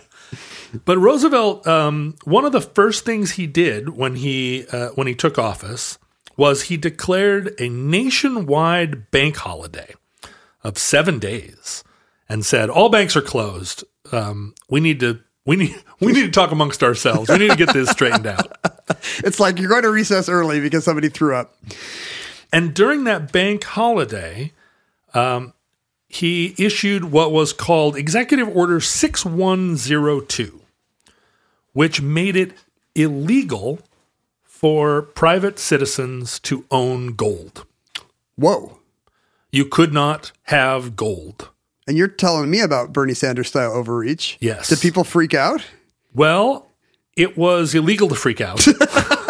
[0.85, 5.13] But Roosevelt, um, one of the first things he did when he uh, when he
[5.13, 5.99] took office
[6.35, 9.93] was he declared a nationwide bank holiday
[10.63, 11.83] of seven days
[12.27, 13.83] and said all banks are closed.
[14.11, 17.29] Um, we need to we need we need to talk amongst ourselves.
[17.29, 18.57] We need to get this straightened out.
[19.19, 21.55] It's like you're going to recess early because somebody threw up.
[22.53, 24.53] And during that bank holiday,
[25.13, 25.53] um,
[26.07, 30.61] he issued what was called Executive Order 6102,
[31.73, 32.53] which made it
[32.93, 33.79] illegal
[34.43, 37.65] for private citizens to own gold.
[38.35, 38.77] Whoa.
[39.51, 41.49] You could not have gold.
[41.87, 44.37] And you're telling me about Bernie Sanders style overreach.
[44.39, 44.69] Yes.
[44.69, 45.65] Did people freak out?
[46.13, 46.69] Well,
[47.15, 48.65] it was illegal to freak out,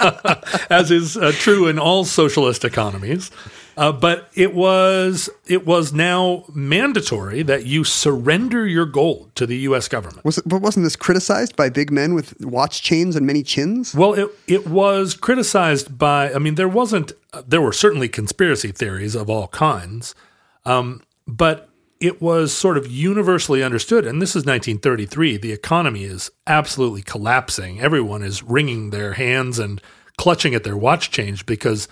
[0.70, 3.30] as is uh, true in all socialist economies.
[3.76, 9.56] Uh, but it was it was now mandatory that you surrender your gold to the
[9.58, 9.86] U.S.
[9.86, 10.24] government.
[10.24, 13.94] Was it, but wasn't this criticized by big men with watch chains and many chins?
[13.94, 16.32] Well, it it was criticized by.
[16.32, 17.12] I mean, there wasn't.
[17.32, 20.16] uh, There were certainly conspiracy theories of all kinds,
[20.64, 21.67] um, but
[22.00, 24.06] it was sort of universally understood.
[24.06, 25.36] And this is 1933.
[25.36, 27.80] The economy is absolutely collapsing.
[27.80, 29.80] Everyone is wringing their hands and
[30.16, 31.88] clutching at their watch change because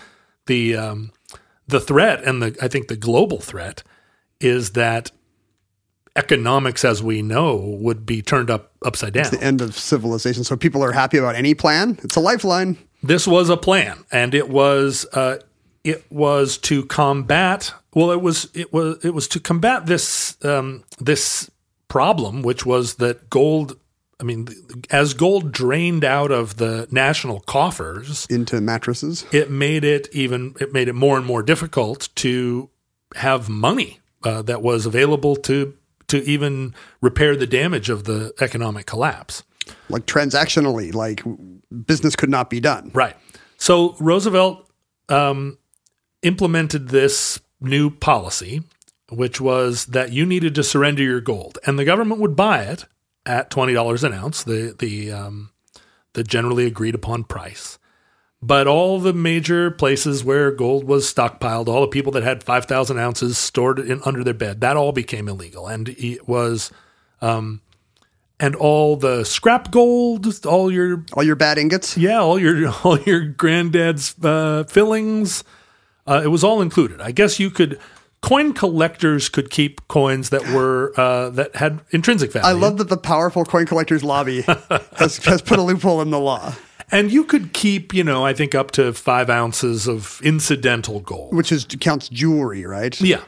[0.47, 1.13] the um,
[1.67, 3.83] the threat and the I think the global threat
[4.41, 5.11] is that
[6.15, 9.31] economics as we know would be turned up upside down.
[9.31, 10.45] The end of civilization.
[10.45, 11.99] So people are happy about any plan.
[12.03, 12.79] It's a lifeline.
[13.03, 15.39] this was a plan, and it was uh,
[15.85, 17.73] it was to combat.
[17.97, 21.51] Well, it was it was it was to combat this um, this
[21.89, 23.79] problem, which was that gold.
[24.21, 24.49] I mean,
[24.91, 29.25] as gold drained out of the national coffers, Into mattresses.
[29.33, 32.69] it made it even it made it more and more difficult to
[33.15, 35.73] have money uh, that was available to
[36.09, 39.43] to even repair the damage of the economic collapse.
[39.89, 41.23] Like transactionally, like
[41.87, 42.91] business could not be done.
[42.93, 43.17] Right.
[43.57, 44.71] So Roosevelt
[45.09, 45.57] um,
[46.23, 48.63] implemented this new policy,
[49.11, 52.85] which was that you needed to surrender your gold, and the government would buy it
[53.25, 55.51] at twenty dollars an ounce, the the um,
[56.15, 57.79] the generally agreed upon price.
[58.43, 62.67] But all the major places where gold was stockpiled, all the people that had five
[62.67, 66.71] thousand ounces stored in under their bed, that all became illegal, and it was.
[67.23, 67.63] Um,
[68.39, 71.97] and all the scrap gold, all your All your bad ingots.
[71.97, 75.43] yeah, all your all your granddad's uh, fillings.
[76.07, 77.01] Uh, it was all included.
[77.01, 77.79] I guess you could.
[78.23, 82.49] Coin collectors could keep coins that were uh, that had intrinsic value.
[82.49, 84.41] I love that the powerful coin collectors lobby
[84.97, 86.55] has, has put a loophole in the law,
[86.91, 91.35] and you could keep, you know, I think up to five ounces of incidental gold.
[91.37, 92.99] which is counts jewelry, right?
[93.01, 93.21] Yeah,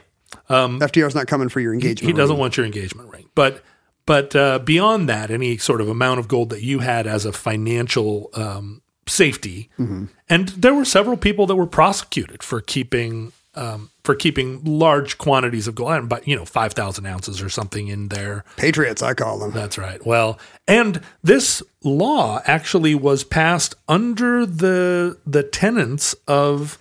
[0.49, 2.07] Um, FDR's not coming for your engagement.
[2.07, 2.39] he doesn't ring.
[2.41, 3.63] want your engagement ring, but
[4.05, 7.31] but uh, beyond that, any sort of amount of gold that you had as a
[7.31, 9.69] financial um, safety,
[10.29, 15.67] and there were several people that were prosecuted for keeping um, for keeping large quantities
[15.67, 18.43] of gold, but you know, five thousand ounces or something in there.
[18.57, 19.01] patriots.
[19.01, 19.51] I call them.
[19.51, 20.03] That's right.
[20.05, 26.77] Well, and this law actually was passed under the the tenets of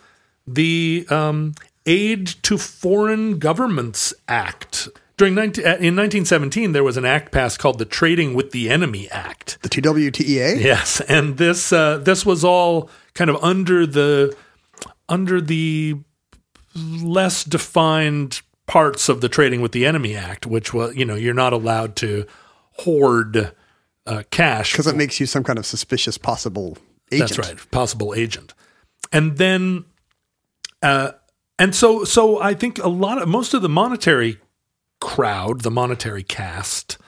[0.47, 1.55] the um,
[1.87, 4.89] Aid to Foreign Governments Act.
[5.19, 8.71] During 19, uh, in 1917, there was an act passed called the Trading with the
[8.71, 9.59] Enemy Act.
[9.63, 10.63] The TWTEA.
[10.63, 14.35] Yes, and this uh, this was all kind of under the
[15.09, 15.97] under the
[16.77, 21.35] less defined parts of the Trading with the Enemy Act, which was you know you're
[21.35, 22.25] not allowed to
[22.79, 23.53] hoard
[24.07, 26.79] uh, cash because it makes you some kind of suspicious possible
[27.11, 27.37] agent.
[27.37, 28.55] that's right, possible agent.
[29.13, 29.85] And then,
[30.81, 31.13] uh,
[31.59, 34.39] and so, so I think a lot of most of the monetary
[35.01, 36.99] crowd, the monetary caste,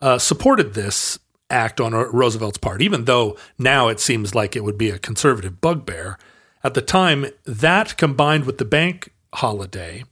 [0.00, 1.18] uh, supported this
[1.50, 5.60] act on Roosevelt's part, even though now it seems like it would be a conservative
[5.60, 6.18] bugbear.
[6.64, 10.04] At the time, that combined with the bank holiday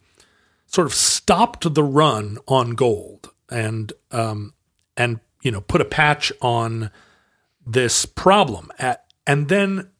[0.66, 3.30] sort of stopped the run on gold.
[3.48, 4.54] And um,
[4.96, 6.90] and you know put a patch on
[7.66, 9.90] this problem at, and then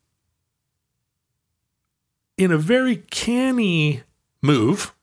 [2.36, 4.02] in a very canny
[4.42, 4.94] move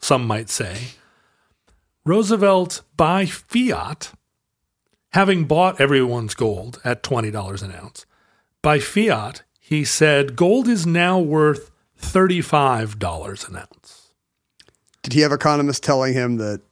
[0.00, 0.76] some might say
[2.08, 4.12] Roosevelt by fiat
[5.10, 8.06] having bought everyone's gold at $20 an ounce
[8.62, 14.10] by fiat he said gold is now worth $35 an ounce
[15.02, 16.62] Did he have economists telling him that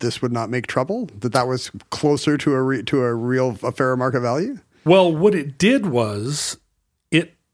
[0.00, 1.08] this would not make trouble?
[1.20, 4.58] That that was closer to a re- to a real a fair market value?
[4.84, 6.58] Well, what it did was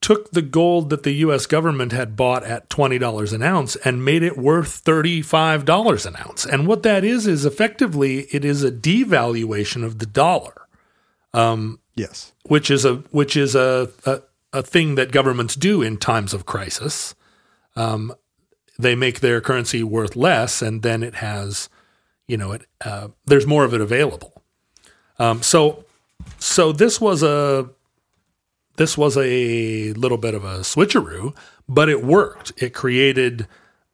[0.00, 4.22] took the gold that the US government had bought at $20 an ounce and made
[4.22, 6.46] it worth $35 an ounce.
[6.46, 10.66] And what that is is effectively it is a devaluation of the dollar,
[11.94, 12.32] Yes.
[12.44, 16.46] which is a which is a a, a thing that governments do in times of
[16.46, 17.14] crisis.
[17.76, 18.14] Um,
[18.78, 21.68] they make their currency worth less, and then it has,
[22.26, 24.42] you know, it uh, there's more of it available.
[25.18, 25.84] Um, so,
[26.38, 27.68] so this was a
[28.80, 31.36] this was a little bit of a switcheroo,
[31.68, 32.50] but it worked.
[32.56, 33.46] It created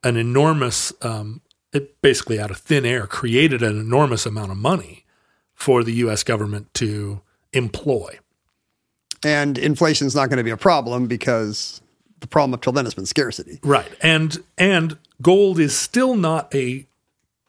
[0.05, 1.40] an enormous, um,
[1.72, 5.05] it basically out of thin air created an enormous amount of money
[5.55, 6.22] for the U.S.
[6.22, 7.20] government to
[7.53, 8.20] employ.
[9.25, 11.83] And inflation's not going to be a problem because
[12.20, 13.59] the problem up till then has been scarcity.
[13.64, 13.90] Right.
[14.03, 16.87] And and gold is still not a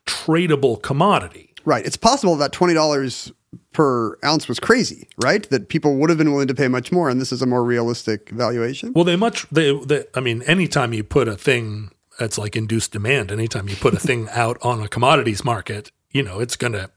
[0.08, 1.54] tradable commodity.
[1.66, 1.86] Right.
[1.86, 3.32] It's possible that twenty dollars
[3.78, 5.48] per ounce was crazy, right?
[5.52, 7.64] That people would have been willing to pay much more, and this is a more
[7.64, 8.92] realistic valuation.
[8.92, 12.94] Well, they much they, they I mean, anytime you put a thing that's like induced
[12.94, 16.90] demand, anytime you put a thing out on a commodities market, you know, it's gonna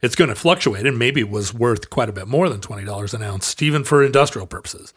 [0.00, 3.22] it's gonna fluctuate and maybe was worth quite a bit more than twenty dollars an
[3.24, 4.94] ounce, even for industrial purposes.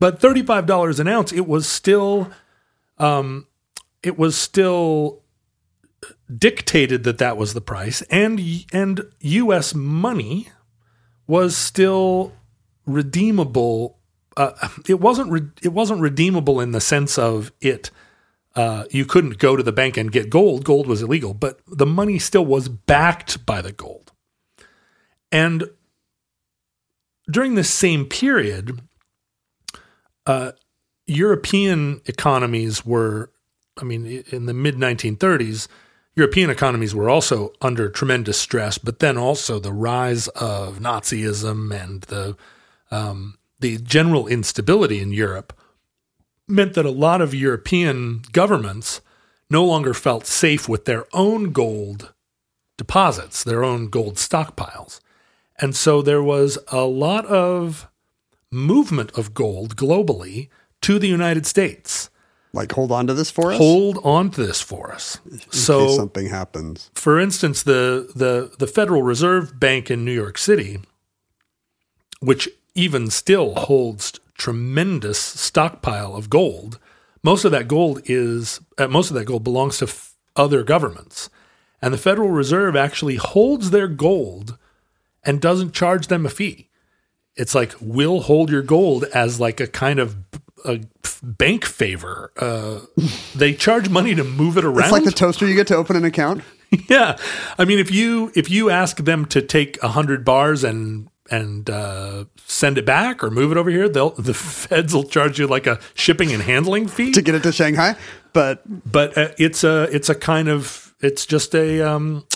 [0.00, 2.30] But thirty five dollars an ounce, it was still
[2.96, 3.46] um
[4.02, 5.20] it was still
[6.34, 8.40] dictated that that was the price and
[8.72, 10.48] and US money
[11.26, 12.32] was still
[12.84, 13.98] redeemable
[14.36, 17.90] uh, it wasn't re- it wasn't redeemable in the sense of it
[18.56, 20.64] uh, you couldn't go to the bank and get gold.
[20.64, 24.12] Gold was illegal but the money still was backed by the gold.
[25.30, 25.70] And
[27.30, 28.80] during this same period
[30.26, 30.52] uh,
[31.06, 33.30] European economies were
[33.80, 35.68] I mean in the mid 1930s
[36.16, 42.02] European economies were also under tremendous stress, but then also the rise of Nazism and
[42.02, 42.36] the
[42.90, 45.52] um, the general instability in Europe
[46.48, 49.00] meant that a lot of European governments
[49.50, 52.12] no longer felt safe with their own gold
[52.76, 55.00] deposits, their own gold stockpiles.
[55.58, 57.88] And so there was a lot of
[58.50, 60.48] movement of gold globally
[60.82, 62.10] to the United States.
[62.56, 63.58] Like, hold on to this for us.
[63.58, 65.18] Hold on to this for us.
[65.30, 66.90] in so something happens.
[66.94, 70.80] for instance, the the the Federal Reserve Bank in New York City,
[72.20, 76.78] which even still holds tremendous stockpile of gold,
[77.22, 81.28] most of that gold is uh, most of that gold belongs to f- other governments,
[81.82, 84.56] and the Federal Reserve actually holds their gold
[85.24, 86.68] and doesn't charge them a fee.
[87.34, 90.25] It's like we'll hold your gold as like a kind of
[90.64, 90.80] a
[91.22, 92.32] bank favor.
[92.36, 92.80] Uh,
[93.34, 94.84] they charge money to move it around.
[94.84, 96.42] It's like the toaster you get to open an account.
[96.88, 97.16] Yeah,
[97.58, 101.70] I mean, if you if you ask them to take a hundred bars and and
[101.70, 105.46] uh, send it back or move it over here, they'll the feds will charge you
[105.46, 107.12] like a shipping and handling fee.
[107.12, 107.94] to get it to Shanghai.
[108.32, 112.26] But But uh, it's a it's a kind of it's just a um,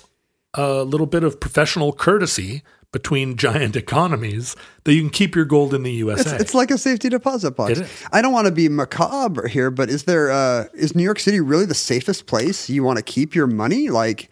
[0.55, 5.73] a little bit of professional courtesy between giant economies that you can keep your gold
[5.75, 6.33] in the USA.
[6.33, 7.81] it's, it's like a safety deposit box.
[8.13, 11.41] I don't want to be macabre here, but is there uh, is New York City
[11.41, 13.89] really the safest place you want to keep your money?
[13.89, 14.31] Like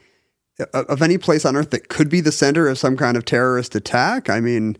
[0.74, 3.74] of any place on earth that could be the center of some kind of terrorist
[3.74, 4.28] attack?
[4.28, 4.76] I mean,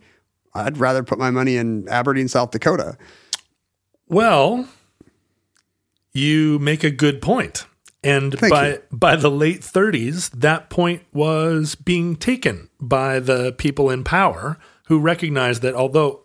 [0.55, 2.97] I'd rather put my money in Aberdeen, South Dakota.
[4.09, 4.69] Well,
[6.13, 7.67] you make a good point.
[8.03, 8.83] And Thank by you.
[8.93, 15.01] by the late 30s, that point was being taken by the people in power who
[15.01, 16.23] recognized that although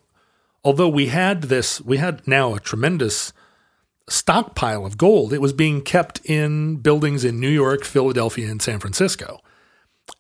[0.64, 3.34] although we had this we had now a tremendous
[4.10, 8.80] stockpile of gold, it was being kept in buildings in New York, Philadelphia, and San
[8.80, 9.40] Francisco.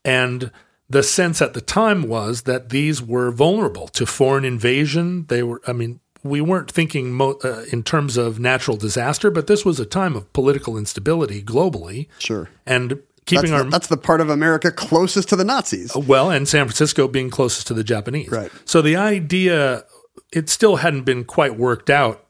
[0.06, 0.52] And
[0.90, 5.26] the sense at the time was that these were vulnerable to foreign invasion.
[5.28, 9.48] They were, I mean, we weren't thinking mo- uh, in terms of natural disaster, but
[9.48, 12.08] this was a time of political instability globally.
[12.18, 12.50] Sure.
[12.66, 15.96] And That's keeping the, our that's the part of America closest to the Nazis.
[15.96, 18.30] well, and San Francisco being closest to the Japanese.
[18.32, 18.52] Right.
[18.66, 19.84] So the idea,
[20.32, 22.26] it still hadn't been quite worked out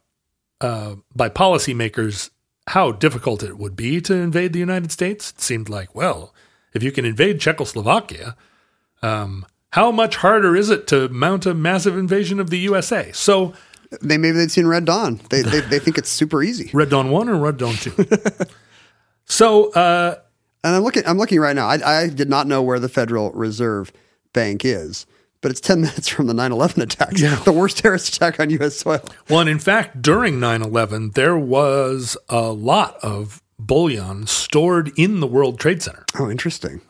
[0.61, 2.29] uh, by policymakers
[2.67, 5.31] how difficult it would be to invade the United States.
[5.31, 6.33] It seemed like, well,
[6.73, 8.35] if you can invade Czechoslovakia,
[9.03, 13.11] Um, how much harder is it to mount a massive invasion of the USA?
[13.11, 13.53] So,
[14.01, 15.19] They maybe they'd seen Red Dawn.
[15.29, 16.69] They they, they think it's super easy.
[16.73, 17.93] Red Dawn 1 or Red Dawn 2?
[19.25, 20.15] so, uh,
[20.63, 21.67] And I'm looking I'm looking right now.
[21.67, 23.91] I, I did not know where the Federal Reserve
[24.33, 25.05] Bank is,
[25.41, 27.21] but it's 10 minutes from the 9/11 attacks.
[27.43, 29.01] The worst terrorist attack on US soil.
[29.29, 35.19] well, and in fact, during 9 11, there was a lot of bullion stored in
[35.19, 36.05] the World Trade Center.
[36.19, 36.81] Oh, interesting.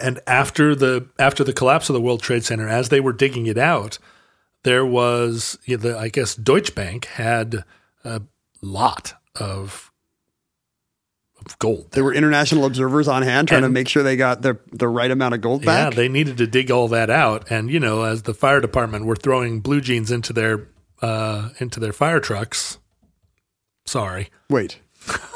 [0.00, 3.46] and after the after the collapse of the World Trade Center, as they were digging
[3.46, 3.98] it out,
[4.64, 7.64] there was you know, the I guess Deutsche Bank had
[8.04, 8.22] a
[8.60, 9.92] lot of,
[11.44, 11.92] of gold.
[11.92, 15.10] there were international observers on hand trying to make sure they got the the right
[15.10, 15.92] amount of gold back.
[15.92, 19.06] Yeah, they needed to dig all that out, and you know, as the fire department
[19.06, 20.68] were throwing blue jeans into their
[21.00, 22.78] uh, into their fire trucks.
[23.86, 24.78] Sorry, Wait.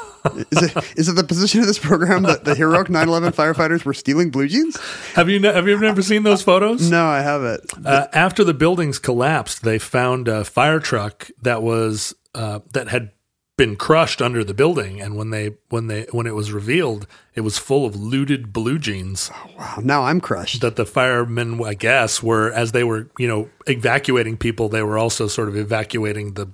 [0.51, 3.93] is it is it the position of this program that the heroic 9/11 firefighters were
[3.93, 4.77] stealing blue jeans?
[5.15, 6.89] have you ne- have you never seen those photos?
[6.89, 7.61] No, I haven't.
[7.85, 13.11] Uh, after the buildings collapsed, they found a fire truck that was uh, that had
[13.57, 17.05] been crushed under the building, and when they when they when it was revealed,
[17.35, 20.61] it was full of looted blue jeans Wow, now I'm crushed.
[20.61, 24.97] that the firemen, I guess, were as they were you know evacuating people, they were
[24.97, 26.47] also sort of evacuating the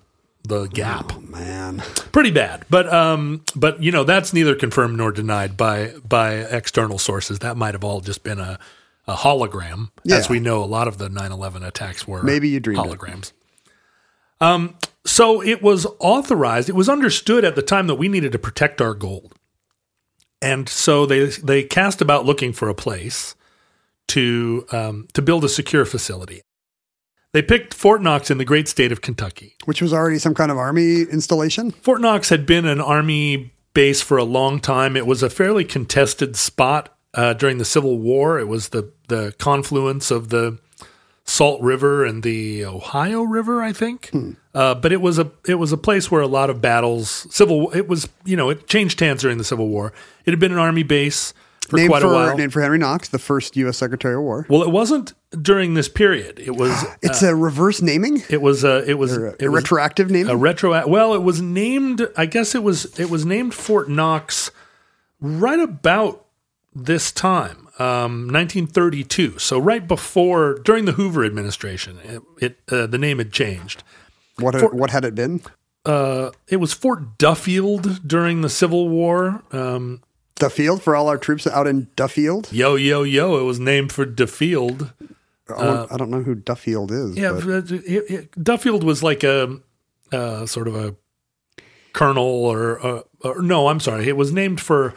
[0.47, 1.19] the gap.
[1.21, 1.79] Man.
[2.11, 6.97] Pretty bad, but um, but you know that's neither confirmed nor denied by by external
[6.97, 7.39] sources.
[7.39, 8.59] That might have all just been a
[9.07, 12.23] a hologram, as we know a lot of the 9/11 attacks were.
[12.23, 12.89] Maybe you dreamed it.
[12.89, 13.33] holograms.
[14.41, 14.75] Um,
[15.05, 16.69] so it was authorized.
[16.69, 19.33] It was understood at the time that we needed to protect our gold,
[20.41, 23.35] and so they they cast about looking for a place
[24.07, 26.41] to um, to build a secure facility.
[27.35, 29.57] They picked Fort Knox in the great state of Kentucky.
[29.65, 31.71] Which was already some kind of army installation.
[31.71, 34.95] Fort Knox had been an army base for a long time.
[34.95, 38.39] It was a fairly contested spot uh, during the Civil War.
[38.39, 40.59] It was the the confluence of the
[41.25, 44.11] Salt River and the Ohio River, I think.
[44.53, 47.69] Uh, but it was a it was a place where a lot of battles, civil.
[47.71, 49.91] It was you know it changed hands during the Civil War.
[50.23, 51.33] It had been an army base
[51.65, 52.37] for named quite for a while.
[52.37, 53.77] named for Henry Knox, the first U.S.
[53.77, 54.45] Secretary of War.
[54.49, 56.39] well, it wasn't during this period.
[56.39, 59.63] It was It's a reverse naming, it was a it was or a, it was
[59.63, 60.31] retroactive naming.
[60.31, 64.51] a retro well it was named i guess it was it was named fort knox
[65.19, 66.25] right about
[66.73, 72.97] this time um, 1932 so right before during the hoover administration it, it uh, the
[72.97, 73.83] name had changed
[74.39, 75.41] what had, what had it been?
[75.85, 80.01] uh, it was fort duffield during the civil war um,
[80.35, 82.51] Duffield for all our troops out in Duffield.
[82.51, 84.91] yo yo yo it was named for duffield
[85.47, 87.15] I don't- I don't know who Duffield is.
[87.15, 89.59] Yeah, but- it, Duffield was like a
[90.11, 90.95] uh, sort of a
[91.93, 94.93] colonel, or, uh, or no, I'm sorry, it was named for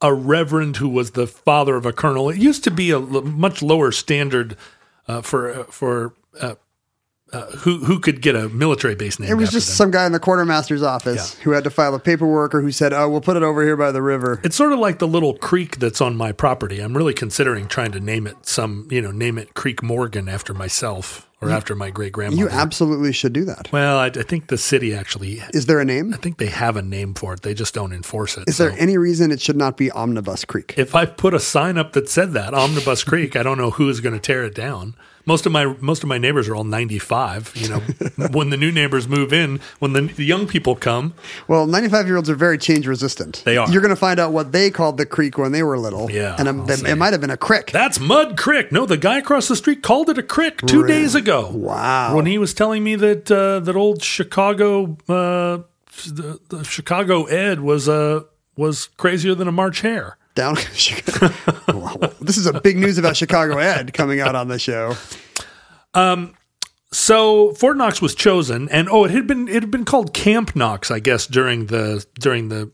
[0.00, 2.30] a reverend who was the father of a colonel.
[2.30, 4.56] It used to be a much lower standard
[5.08, 6.54] uh, for for uh,
[7.34, 9.30] uh, who who could get a military base name.
[9.30, 12.54] It was just some guy in the quartermaster's office who had to file a paperwork
[12.54, 14.78] or who said, "Oh, we'll put it over here by the river." It's sort of
[14.78, 16.80] like the little creek that's on my property.
[16.80, 20.54] I'm really considering trying to name it some, you know, name it Creek Morgan after
[20.54, 22.42] myself or after my great grandmother.
[22.42, 23.70] You absolutely should do that.
[23.72, 26.14] well, I, I think the city actually Is there a name?
[26.14, 27.42] I think they have a name for it.
[27.42, 28.48] They just don't enforce it.
[28.48, 30.74] Is there any reason it should not be Omnibus Creek?
[30.76, 33.88] if I put a sign up that said that Omnibus Creek, I don't know who
[33.88, 34.94] is going to tear it down.
[35.26, 37.52] Most of my most of my neighbors are all 95.
[37.54, 37.78] You know,
[38.32, 41.14] when the new neighbors move in, when the, the young people come,
[41.48, 43.42] Well, 95 year olds are very change resistant.
[43.44, 43.70] They are.
[43.70, 46.10] You're going to find out what they called the creek when they were little.
[46.10, 47.70] Yeah, And um, I'll it, might have been a crick.
[47.70, 48.70] that's Mud Creek.
[48.70, 50.88] No, the guy across the street called it a crick two Really?
[50.94, 51.48] days ago.
[51.50, 52.14] Wow.
[52.16, 55.62] When he was telling me that uh, that old Chicago uh,
[56.06, 58.24] the, the Chicago Ed was uh,
[58.56, 60.18] was crazier than a March hare.
[60.34, 60.56] Down.
[62.20, 64.96] This is a big news about Chicago Ed coming out on the show.
[65.92, 66.34] Um,
[66.90, 70.54] So Fort Knox was chosen, and oh, it had been it had been called Camp
[70.54, 72.70] Knox, I guess, during the during the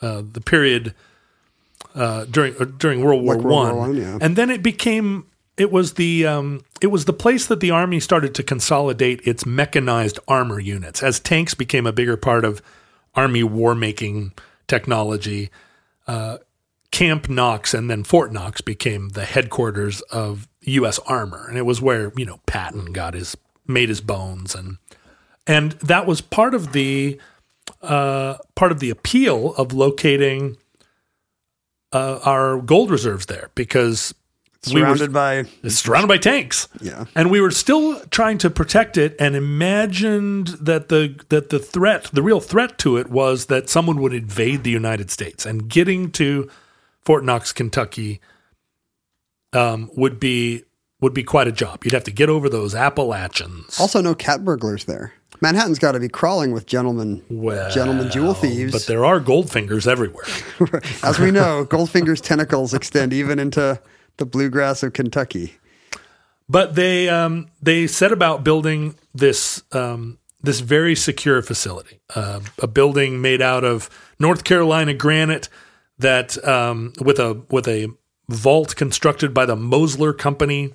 [0.00, 0.94] uh, the period
[1.94, 4.18] uh, during uh, during World War Like One, yeah.
[4.20, 8.00] and then it became it was the um, it was the place that the army
[8.00, 12.62] started to consolidate its mechanized armor units as tanks became a bigger part of
[13.14, 14.32] army war making
[14.66, 15.50] technology.
[16.06, 16.38] Uh,
[16.94, 21.00] Camp Knox and then Fort Knox became the headquarters of U.S.
[21.00, 23.36] Armor, and it was where you know Patton got his
[23.66, 24.78] made his bones, and
[25.44, 27.20] and that was part of the
[27.82, 30.56] uh, part of the appeal of locating
[31.92, 34.14] uh, our gold reserves there because
[34.72, 35.44] we were Surrounded by.
[35.64, 36.68] it's surrounded by tanks.
[36.80, 37.06] Yeah.
[37.16, 42.04] And we were still trying to protect it and imagined that the that the threat,
[42.12, 45.44] the real threat to it was that someone would invade the United States.
[45.44, 46.48] And getting to
[47.04, 48.20] Fort Knox, Kentucky
[49.52, 50.64] um, would be
[51.00, 51.84] would be quite a job.
[51.84, 53.78] You'd have to get over those Appalachians.
[53.78, 55.12] Also, no cat burglars there.
[55.40, 58.72] Manhattan's got to be crawling with gentlemen, Well, gentlemen jewel thieves.
[58.72, 60.24] But there are gold fingers everywhere.
[61.02, 63.78] As we know, Goldfinger's tentacles extend even into
[64.16, 65.54] the bluegrass of Kentucky.
[66.48, 72.66] But they um, they set about building this um, this very secure facility, uh, a
[72.66, 75.48] building made out of North Carolina granite
[75.98, 77.88] that um, with a with a
[78.28, 80.72] vault constructed by the Mosler Company,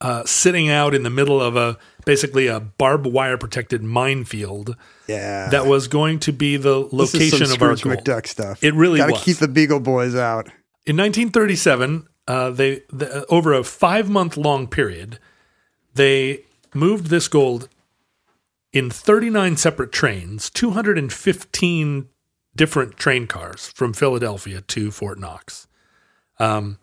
[0.00, 4.76] uh, sitting out in the middle of a basically a barbed wire protected minefield
[5.06, 5.48] Yeah.
[5.50, 8.04] that was going to be the This is some location of our gold.
[8.04, 8.62] McDuck stuff.
[8.62, 9.22] It really Gotta was.
[9.22, 10.46] keep the Beagle Boys out.
[10.86, 15.18] In 1937, uh, they the, over a five month long period,
[15.94, 16.40] they
[16.74, 17.68] moved this gold
[18.72, 22.08] in 39 separate trains, 215
[22.56, 25.66] different train cars from Philadelphia to Fort Knox.
[26.38, 26.78] Um,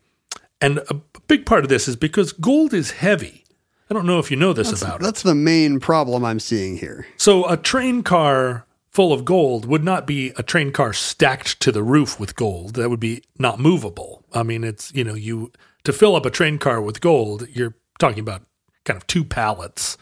[0.60, 0.96] and a
[1.28, 3.46] big part of this is because gold is heavy.
[3.90, 5.04] I don't know if you know this about it.
[5.04, 7.08] That's the main problem I'm seeing here.
[7.18, 11.72] So a train car full of gold would not be a train car stacked to
[11.72, 12.76] the roof with gold.
[12.76, 14.24] That would be not movable.
[14.34, 15.52] I mean, it's you know you
[15.84, 18.44] to fill up a train car with gold, you're talking about
[18.86, 19.98] kind of two pallets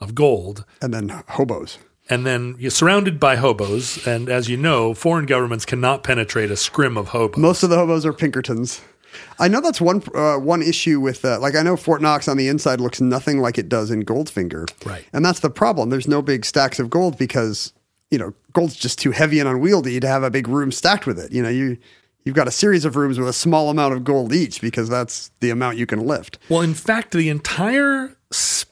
[0.00, 1.78] of gold, And then hobos.
[2.10, 4.06] And then you're surrounded by hobos.
[4.06, 7.38] And as you know, foreign governments cannot penetrate a scrim of hobos.
[7.38, 8.80] Most of the hobos are Pinkertons.
[9.38, 12.36] I know that's one uh, one issue with uh, like I know Fort Knox on
[12.36, 15.04] the inside looks nothing like it does in Goldfinger, Right.
[15.12, 15.90] And that's the problem.
[15.90, 17.72] There's no big stacks of gold because
[18.10, 21.18] you know gold's just too heavy and unwieldy to have a big room stacked with
[21.18, 21.30] it.
[21.32, 21.78] You know you
[22.24, 25.30] you've got a series of rooms with a small amount of gold each because that's
[25.40, 26.38] the amount you can lift.
[26.48, 28.16] Well, in fact, the entire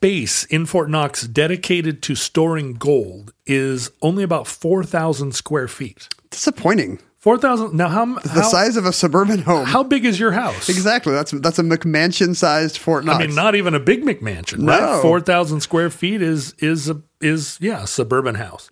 [0.03, 6.09] space in Fort Knox dedicated to storing gold is only about 4,000 square feet.
[6.30, 6.98] Disappointing.
[7.18, 7.72] 4,000.
[7.72, 9.64] Now, how, The how, size of a suburban home.
[9.64, 10.68] how big is your house?
[10.68, 11.12] exactly.
[11.12, 13.22] That's that's a McMansion sized Fort Knox.
[13.22, 14.72] I mean, not even a big McMansion, No.
[14.94, 15.03] right?
[15.03, 18.70] 4,000 square feet is, is, a, is yeah, a suburban house.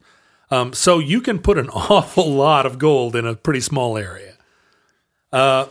[0.51, 4.35] Um, so you can put an awful lot of gold in a pretty small area.
[5.33, 5.67] Uh,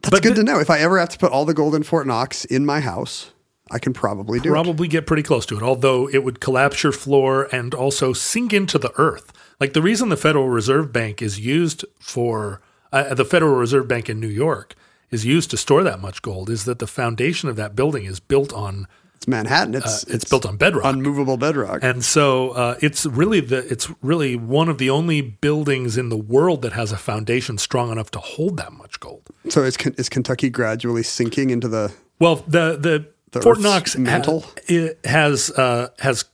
[0.00, 0.58] that's good the- to know.
[0.58, 3.31] If I ever have to put all the gold in Fort Knox in my house,
[3.72, 4.52] I can probably do it.
[4.52, 8.52] probably get pretty close to it, although it would collapse your floor and also sink
[8.52, 9.32] into the earth.
[9.60, 12.60] Like the reason the Federal Reserve Bank is used for
[12.92, 14.74] uh, the Federal Reserve Bank in New York
[15.10, 18.18] is used to store that much gold is that the foundation of that building is
[18.20, 19.74] built on It's Manhattan.
[19.74, 20.84] It's Uh, it's built on bedrock.
[20.84, 21.80] unmovable bedrock.
[21.82, 26.16] and so uh, it's really the it's really one of the only buildings in the
[26.16, 29.22] world that has a foundation strong enough to hold that much gold.
[29.48, 31.92] so is is Kentucky gradually sinking into the?
[32.18, 33.06] Well, the, The
[33.40, 34.40] Fort Earth's Knox mantle?
[34.40, 36.26] ha- it has uh, has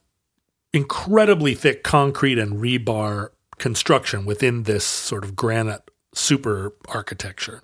[0.73, 7.63] incredibly thick concrete and rebar construction within this sort of granite super architecture.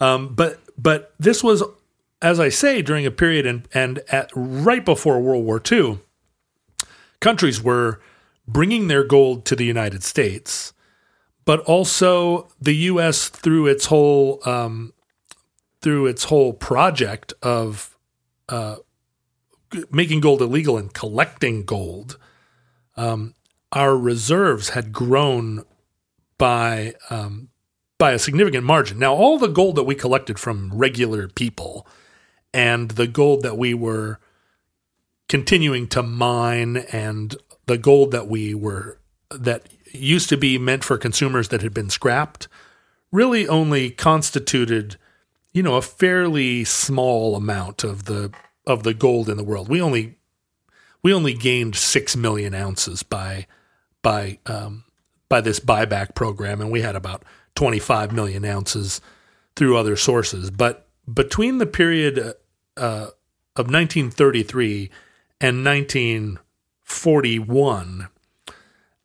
[0.00, 1.62] Um, but but this was,
[2.22, 5.98] as I say, during a period and and at right before World War II,
[7.20, 8.00] countries were
[8.46, 10.72] bringing their gold to the United States,
[11.44, 13.28] but also the U.S.
[13.28, 14.92] through its whole um,
[15.80, 17.96] through its whole project of
[18.48, 18.76] uh,
[19.90, 22.18] making gold illegal and collecting gold,
[22.96, 23.34] um,
[23.72, 25.64] our reserves had grown
[26.38, 27.48] by um,
[27.98, 28.98] by a significant margin.
[28.98, 31.86] Now, all the gold that we collected from regular people
[32.54, 34.20] and the gold that we were
[35.28, 37.36] continuing to mine and
[37.66, 38.98] the gold that we were
[39.30, 42.48] that used to be meant for consumers that had been scrapped
[43.12, 44.96] really only constituted
[45.52, 48.32] you know a fairly small amount of the
[48.66, 50.16] of the gold in the world we only
[51.02, 53.46] we only gained 6 million ounces by
[54.02, 54.84] by um,
[55.28, 57.24] by this buyback program and we had about
[57.54, 59.00] 25 million ounces
[59.56, 62.18] through other sources but between the period
[62.76, 63.08] uh,
[63.56, 64.90] of 1933
[65.40, 68.08] and 1941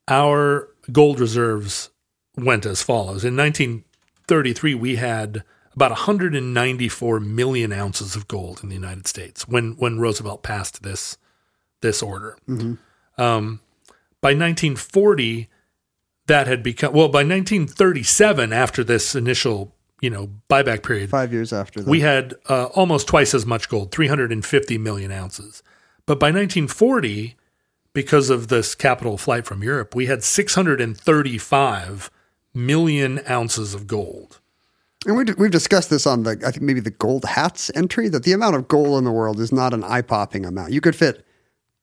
[0.08, 1.90] our gold reserves
[2.36, 3.24] went as follows.
[3.24, 5.44] In 1933, we had
[5.74, 11.18] about 194 million ounces of gold in the United States when when Roosevelt passed this
[11.80, 12.36] this order.
[13.18, 13.60] Um,
[14.20, 15.48] by 1940,
[16.26, 17.08] that had become well.
[17.08, 21.88] By 1937, after this initial you know buyback period, Five years after that.
[21.88, 25.62] we had uh, almost twice as much gold, 350 million ounces.
[26.06, 27.34] But by 1940,
[27.92, 32.10] because of this capital flight from Europe, we had 635
[32.52, 34.40] million ounces of gold.
[35.06, 38.22] And we, we've discussed this on the I think maybe the gold hats entry that
[38.22, 40.72] the amount of gold in the world is not an eye popping amount.
[40.72, 41.24] You could fit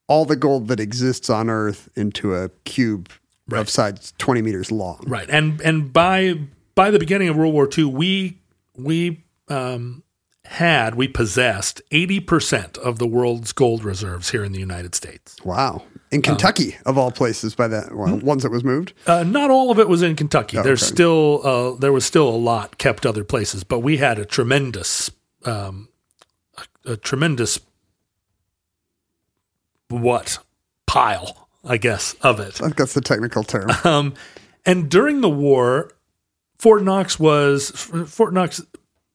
[0.08, 3.10] all the gold that exists on Earth into a cube
[3.52, 5.04] of size 20 meters long.
[5.08, 5.30] Right.
[5.30, 6.36] And and by
[6.76, 8.40] by the beginning of World War II, we
[8.78, 10.04] we um,
[10.46, 15.36] had, we possessed 80% of the world's gold reserves here in the United States.
[15.46, 15.84] Wow.
[16.12, 18.26] In Kentucky, of all places, by that well, hmm?
[18.26, 18.92] ones that was moved.
[19.08, 20.58] Uh, not all of it was in Kentucky.
[20.62, 20.94] There's Oh, okay.
[20.94, 25.10] still uh, there was still a lot kept other places, but we had a tremendous,
[25.46, 25.88] um,
[26.86, 27.60] a, a tremendous
[29.90, 30.40] what
[30.86, 32.60] pile, I guess, of it.
[32.62, 33.70] I think that's the technical term.
[33.86, 34.14] Um,
[34.66, 35.92] and during the war,
[36.60, 38.62] Fort Knox was Fort Knox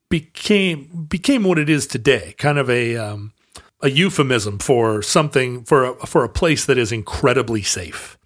[0.09, 3.32] became became what it is today, kind of a um,
[3.81, 8.18] a euphemism for something for a, for a place that is incredibly safe.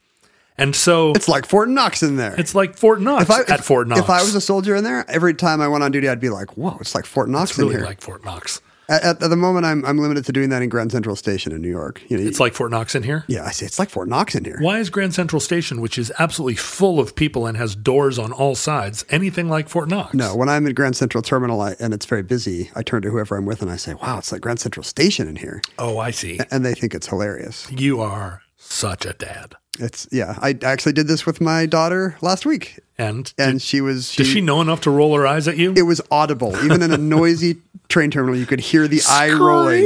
[0.57, 2.35] And so it's like Fort Knox in there.
[2.39, 4.01] it's like Fort Knox at if, Fort Knox.
[4.01, 6.29] If I was a soldier in there, every time I went on duty, I'd be
[6.29, 8.61] like, "Whoa, it's like Fort Knox it's really in here." like Fort Knox.
[8.91, 11.63] At, at, the moment, I'm I'm limited to doing that in Grand Central Station in
[11.63, 12.03] New York.
[12.09, 13.25] You know, It's like Fort Knox in here.
[13.29, 14.59] yeah, I say it's like Fort Knox in here.
[14.61, 18.33] Why is Grand Central Station, which is absolutely full of people and has doors on
[18.33, 20.13] all sides, anything like Fort Knox?
[20.15, 23.11] No, when I'm at Grand Central Terminal I, and it's very busy, I turn to
[23.11, 25.99] whoever I'm with and I say, "Wow, it's like Grand Central Station in here," Oh,
[25.99, 26.39] I see.
[26.51, 27.71] and they think it's hilarious.
[27.71, 29.55] You are such a dad.
[29.79, 30.35] It's yeah.
[30.43, 34.15] I actually did this with my daughter last week, And and she was.
[34.15, 35.73] does she know enough to roll her eyes at you?
[35.75, 37.57] It was audible, even in a noisy
[37.91, 38.39] train terminal.
[38.39, 39.85] You could hear the eye rolling.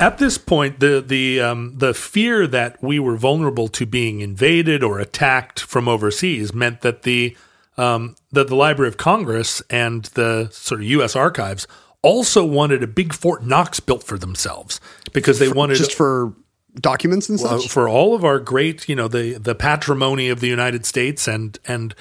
[0.00, 4.82] At this point, the the um, the fear that we were vulnerable to being invaded
[4.82, 7.36] or attacked from overseas meant that the
[7.76, 11.14] um, that the Library of Congress and the sort of U.S.
[11.14, 11.66] archives
[12.00, 14.80] also wanted a big Fort Knox built for themselves
[15.12, 16.32] because they wanted just for
[16.74, 17.68] documents and uh, such.
[17.70, 21.58] for all of our great, you know, the the patrimony of the United States and
[21.66, 21.94] and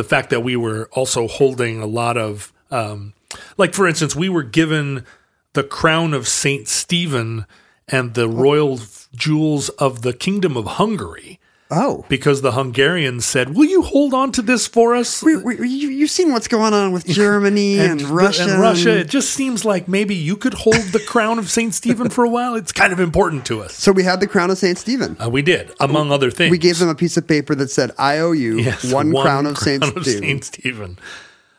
[0.00, 3.12] the fact that we were also holding a lot of um,
[3.58, 5.04] like for instance, we were given
[5.52, 7.44] the crown of Saint Stephen
[7.88, 8.80] and the royal
[9.14, 11.39] jewels of the Kingdom of Hungary
[11.70, 15.56] oh, because the Hungarians said, "Will you hold on to this for us?" we, we,
[15.68, 18.42] you, you've seen what's going on with Germany and, the- Russia.
[18.44, 18.98] and Russia.
[18.98, 22.28] It just seems like maybe you could hold the crown of Saint Stephen for a
[22.28, 22.54] while.
[22.54, 23.74] It's kind of important to us.
[23.74, 25.16] So we had the crown of Saint Stephen.
[25.22, 26.50] Uh, we did, among other things.
[26.50, 29.46] We gave them a piece of paper that said, "I owe you Yes, one, crown
[29.46, 30.98] of Saint crown of Stephen." Saint Stephen.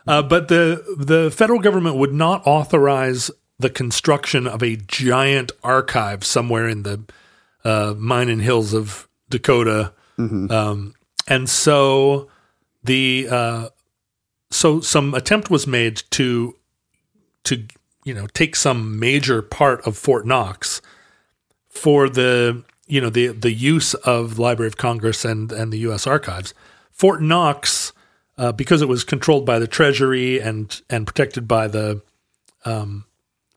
[0.08, 6.24] Uh, but the the federal government would not authorize the construction of a giant archive
[6.24, 7.04] somewhere in the
[7.64, 10.94] uh, mining hills of Dakota, um,
[11.28, 12.30] and so
[12.84, 13.70] the uh,
[14.50, 16.56] so some attempt was made to
[17.44, 17.66] to
[18.04, 20.82] you know take some major part of Fort Knox
[21.70, 26.06] for the you know the the use of Library of Congress and and the U.S.
[26.06, 26.54] Archives.
[26.92, 27.94] Fort Knox,
[28.38, 32.02] uh, because it was controlled by the Treasury and and protected by the
[32.66, 33.06] um,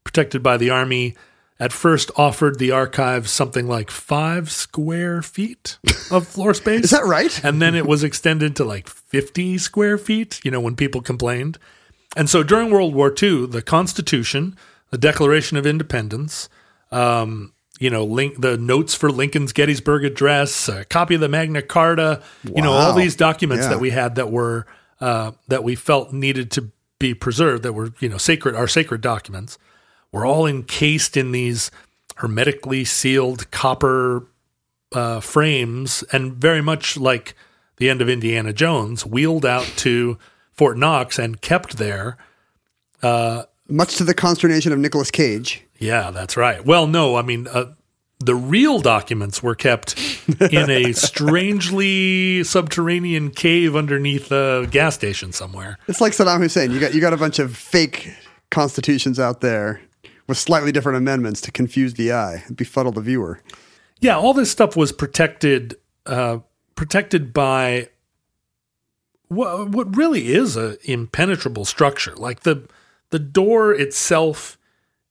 [0.05, 1.15] protected by the Army,
[1.61, 5.79] at first offered the archives something like five square feet
[6.11, 6.85] of floor space.
[6.85, 7.43] Is that right?
[7.45, 11.59] And then it was extended to like 50 square feet, you know, when people complained.
[12.17, 14.57] And so during World War II, the Constitution,
[14.91, 16.49] the Declaration of Independence,
[16.91, 21.61] um, you know, link the notes for Lincoln's Gettysburg Address, a copy of the Magna
[21.63, 23.71] Carta, you know, all these documents Yeah.
[23.71, 24.67] that we had that were
[25.01, 29.01] uh, that we felt needed to be preserved, that were you know sacred, our sacred
[29.01, 29.59] documents,
[30.15, 31.71] were all encased in these
[32.17, 34.27] hermetically sealed copper
[34.93, 37.35] uh, frames, and very much like
[37.79, 40.17] the end of Indiana Jones, wheeled out to
[40.53, 42.17] Fort Knox and kept there.
[43.69, 45.65] Much to the consternation of Nicolas Cage.
[45.79, 46.65] Yeah, that's right.
[46.65, 47.73] Well, no, I mean, uh,
[48.21, 49.99] the real documents were kept
[50.39, 55.79] in a strangely subterranean cave underneath a gas station somewhere.
[55.89, 56.71] It's like Saddam Hussein.
[56.71, 58.15] You got you got a bunch of fake
[58.51, 59.81] constitutions out there
[60.27, 63.41] with slightly different amendments to confuse the eye, and befuddle the viewer.
[64.01, 66.39] Yeah, all this stuff was protected, uh,
[66.75, 67.89] protected by
[69.29, 72.15] what, what really is a impenetrable structure.
[72.17, 72.69] Like the
[73.11, 74.59] the door itself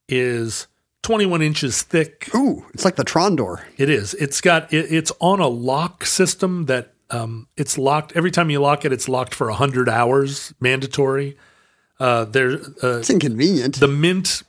[0.09, 0.67] is
[1.03, 2.29] 21 inches thick.
[2.35, 3.65] Ooh, it's like the Tron door.
[3.77, 4.13] It is.
[4.15, 4.73] It's got.
[4.73, 8.91] It, it's on a lock system that um, it's locked every time you lock it.
[8.93, 11.37] It's locked for hundred hours, mandatory.
[11.99, 12.53] Uh, there,
[12.83, 14.43] uh, It's inconvenient the mint.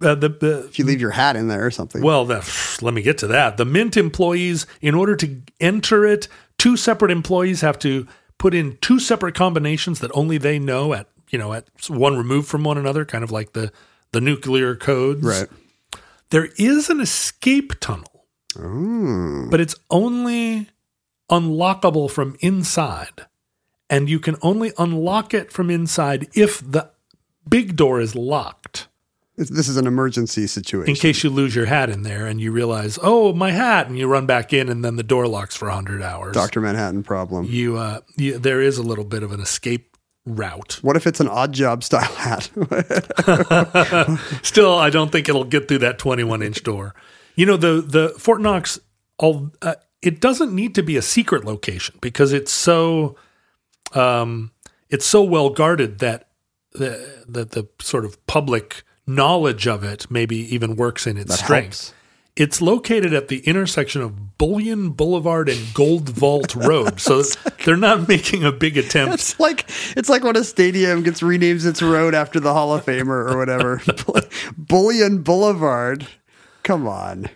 [0.00, 2.02] Uh, the, the if you leave your hat in there or something.
[2.02, 3.56] well, the, let me get to that.
[3.56, 6.28] The Mint employees, in order to enter it,
[6.58, 8.06] two separate employees have to
[8.38, 12.48] put in two separate combinations that only they know at you know at one removed
[12.48, 13.72] from one another, kind of like the
[14.12, 15.22] the nuclear codes.
[15.22, 15.48] right.
[16.30, 18.26] There is an escape tunnel,
[19.50, 20.68] but it's only
[21.30, 23.26] unlockable from inside,
[23.88, 26.90] and you can only unlock it from inside if the
[27.48, 28.88] big door is locked.
[29.36, 30.90] This is an emergency situation.
[30.90, 33.98] in case you lose your hat in there and you realize, oh, my hat, and
[33.98, 36.34] you run back in, and then the door locks for hundred hours.
[36.34, 36.60] Dr.
[36.60, 37.44] Manhattan problem.
[37.46, 40.78] You, uh, you, there is a little bit of an escape route.
[40.82, 42.50] What if it's an Oddjob style hat?
[44.44, 46.94] Still, I don't think it'll get through that 21 inch door.
[47.34, 48.78] You know, the the Fort Knox,
[49.18, 53.16] all uh, it doesn't need to be a secret location because it's so,
[53.92, 54.52] um,
[54.90, 56.28] it's so well guarded that
[56.72, 61.44] the that the sort of public knowledge of it maybe even works in its That
[61.44, 61.64] strength.
[61.88, 61.94] helps.
[62.36, 67.22] It's located at the intersection of Bullion Boulevard and Gold Vault Road, so
[67.64, 71.64] they're not making a big attempt It's like it's like when a stadium gets renames
[71.64, 73.80] its road after the Hall of Famer or whatever.
[74.58, 76.08] Bullion Boulevard.
[76.64, 77.28] Come on.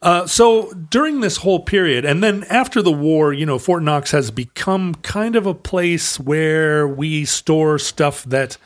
[0.00, 4.10] Uh, so during this whole period, and then after the war, you know, Fort Knox
[4.12, 8.56] has become kind of a place where we store stuff that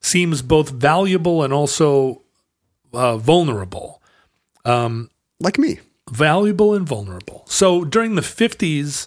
[0.00, 2.22] seems both valuable and also
[2.92, 4.02] uh, vulnerable.
[5.40, 5.80] Like me.
[6.10, 7.44] Valuable and vulnerable.
[7.48, 9.06] So during the 50s,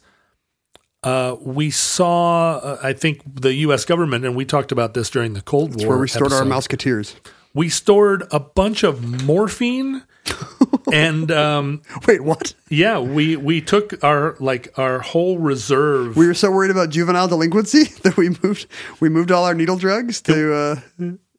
[1.04, 3.86] uh, we saw, uh, I think, the U.S.
[3.86, 5.90] government, and we talked about this during the Cold War.
[5.90, 6.78] where we stored our episode.
[6.80, 7.16] Mouseketeers.
[7.54, 10.04] We stored a bunch of morphine
[10.94, 12.54] and um, Wait, what?
[12.70, 16.16] Yeah, we we took our like our whole reserve.
[16.18, 18.68] We were so worried about juvenile delinquency that we moved
[19.00, 20.76] we moved all our needle drugs to uh,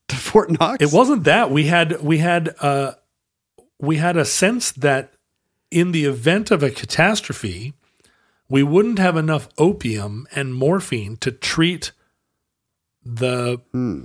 [0.09, 0.83] to Fort Knox.
[0.83, 2.93] it wasn't that we had we had uh
[3.81, 5.15] we had a sense that
[5.71, 7.75] in the event of a catastrophe,
[8.49, 11.91] we wouldn't have enough opium and morphine to treat
[13.05, 13.61] the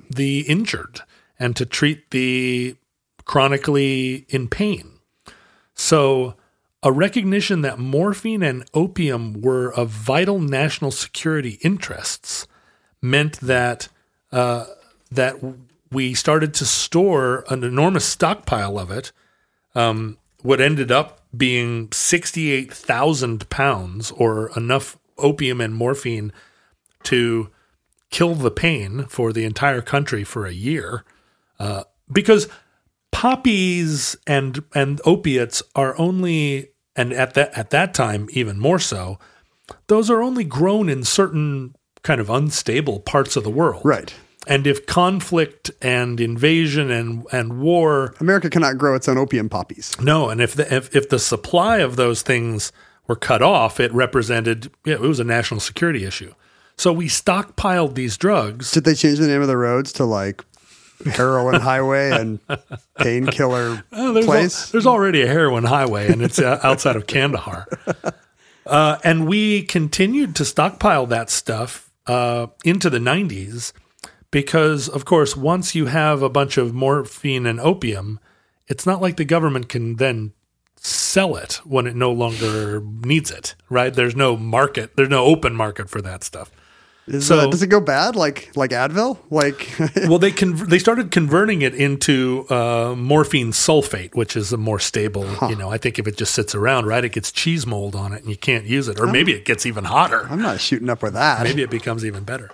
[0.09, 1.01] the injured
[1.39, 2.75] and to treat the
[3.25, 4.99] chronically in pain.
[5.73, 6.35] So,
[6.83, 12.47] a recognition that morphine and opium were of vital national security interests
[13.01, 13.89] meant that
[14.31, 14.65] uh,
[15.11, 15.35] that
[15.91, 19.11] we started to store an enormous stockpile of it.
[19.75, 26.31] Um, what ended up being sixty-eight thousand pounds, or enough opium and morphine
[27.03, 27.49] to
[28.09, 31.03] kill the pain for the entire country for a year,
[31.59, 32.47] uh, because
[33.11, 39.17] poppies and and opiates are only and at that at that time even more so
[39.87, 44.13] those are only grown in certain kind of unstable parts of the world right.
[44.47, 49.99] and if conflict and invasion and and war America cannot grow its own opium poppies.
[49.99, 52.71] no and if the if, if the supply of those things
[53.07, 56.33] were cut off it represented yeah, it was a national security issue
[56.77, 60.45] so we stockpiled these drugs Did they change the name of the roads to like
[61.05, 62.39] heroin highway and
[62.97, 64.69] painkiller Oh, there's, al- place?
[64.71, 67.67] there's already a heroin highway, and it's uh, outside of Kandahar.
[68.65, 73.73] Uh, and we continued to stockpile that stuff uh, into the 90s
[74.29, 78.19] because, of course, once you have a bunch of morphine and opium,
[78.67, 80.33] it's not like the government can then
[80.75, 83.91] sell it when it no longer needs it, right?
[83.91, 86.51] There's no market, there's no open market for that stuff.
[87.09, 89.17] Is, so- uh, does it go bad like like Advil?
[89.29, 89.69] Like
[90.07, 94.79] well, they con- they started converting it into uh, morphine sulfate, which is a more
[94.79, 95.25] stable.
[95.49, 98.13] You know, I think if it just sits around, right, it gets cheese mold on
[98.13, 100.27] it, and you can't use it, or maybe it gets even hotter.
[100.29, 101.43] I'm not shooting up with that.
[101.43, 102.51] Maybe it becomes even better.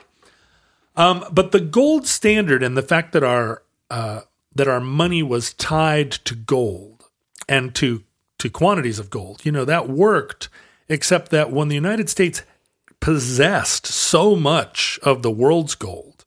[0.96, 4.22] Um, but the gold standard and the fact that our uh,
[4.56, 7.04] that our money was tied to gold
[7.50, 8.04] and to
[8.40, 10.50] to quantities of gold, you know, that worked.
[10.88, 12.44] Except that when the United States
[13.06, 16.26] possessed so much of the world's gold,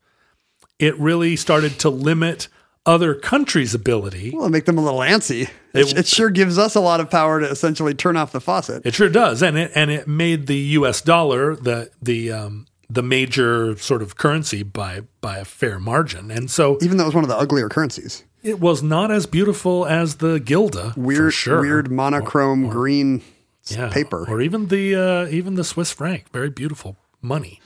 [0.78, 2.46] it really started to limit
[2.86, 4.30] other countries' ability.
[4.32, 5.50] Well, make them a little antsy.
[5.74, 8.86] It, It- sure gives us a lot of power to essentially turn off the faucet.
[8.86, 11.00] It sure does, and it and it made the U.S.
[11.02, 16.48] dollar the the um, the major sort of currency by by a fair margin, and
[16.48, 18.22] so Even though it was one of the uglier currencies.
[18.44, 20.92] it was not as beautiful as the guilder.
[20.94, 21.60] for Weird, sure.
[21.60, 23.24] weird monochrome green s-
[23.70, 24.24] Yeah, paper.
[24.28, 26.30] or even the uh, even the Swiss franc.
[26.32, 27.60] Very beautiful money.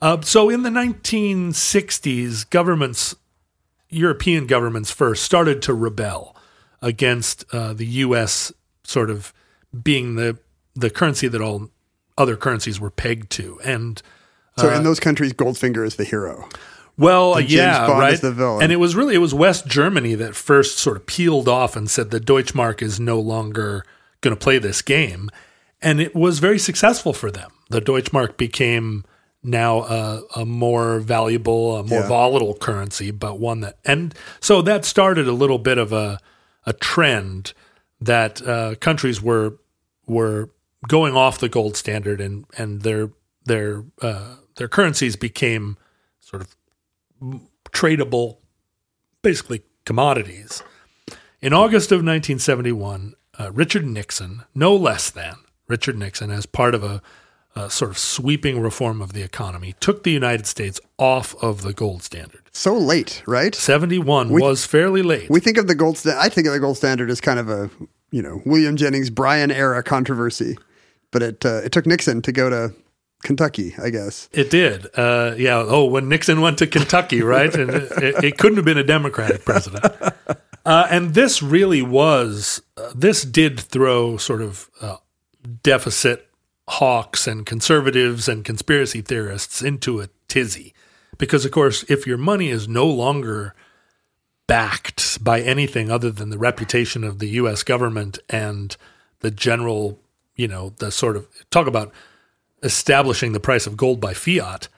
[0.00, 3.14] Uh, so in the 1960s, governments,
[3.88, 6.36] European governments first, started to rebel
[6.80, 8.52] against uh, the U.S.
[8.82, 9.32] sort of
[9.82, 10.38] being the
[10.74, 11.70] the currency that all
[12.18, 14.02] other currencies were pegged to, and
[14.56, 16.48] so uh, in those countries, Goldfinger is the hero.
[16.98, 18.12] well, And James yeah, Bond right.
[18.12, 18.62] is the villain.
[18.62, 21.88] And it was really it was West Germany that first sort of peeled off and
[21.90, 23.84] said the Deutschmark is no longer
[24.22, 25.28] going to play this game,
[25.82, 27.50] and it was very successful for them.
[27.68, 29.04] The Deutschmark became
[29.42, 32.08] now a, a more valuable, a more Yeah.
[32.08, 36.18] volatile currency, but one that and so that started a little bit of a
[36.64, 37.52] a trend
[38.00, 39.58] that uh, countries were
[40.06, 40.48] were
[40.88, 43.10] going off the gold standard and and their
[43.44, 45.76] their uh, their currencies became
[46.20, 46.54] sort of
[47.72, 48.36] tradable,
[49.22, 50.62] basically commodities.
[51.40, 55.36] In August of 1971, uh, Richard Nixon, no less than
[55.68, 57.02] Richard Nixon, as part of a,
[57.56, 61.72] a sort of sweeping reform of the economy, took the United States off of the
[61.72, 62.42] gold standard.
[62.52, 63.54] So late, right?
[63.54, 65.30] 71 was fairly late.
[65.30, 66.20] We think of the gold standard.
[66.20, 67.70] I think of the gold standard as kind of a
[68.10, 70.58] you know William Jennings Bryan era controversy,
[71.10, 72.74] but it uh, it took Nixon to go to
[73.22, 74.28] Kentucky, I guess.
[74.32, 74.86] It did.
[74.94, 75.64] Uh, yeah.
[75.66, 77.54] Oh, when Nixon went to Kentucky, right?
[77.54, 79.84] and it, it, it couldn't have been a Democratic president.
[80.64, 84.96] Uh, and this really was, uh, this did throw sort of uh,
[85.62, 86.28] deficit
[86.68, 90.72] hawks and conservatives and conspiracy theorists into a tizzy.
[91.18, 93.54] Because, of course, if your money is no longer
[94.46, 97.62] backed by anything other than the reputation of the U.S.
[97.62, 98.76] government and
[99.20, 99.98] the general,
[100.36, 101.92] you know, the sort of talk about
[102.62, 104.68] establishing the price of gold by fiat.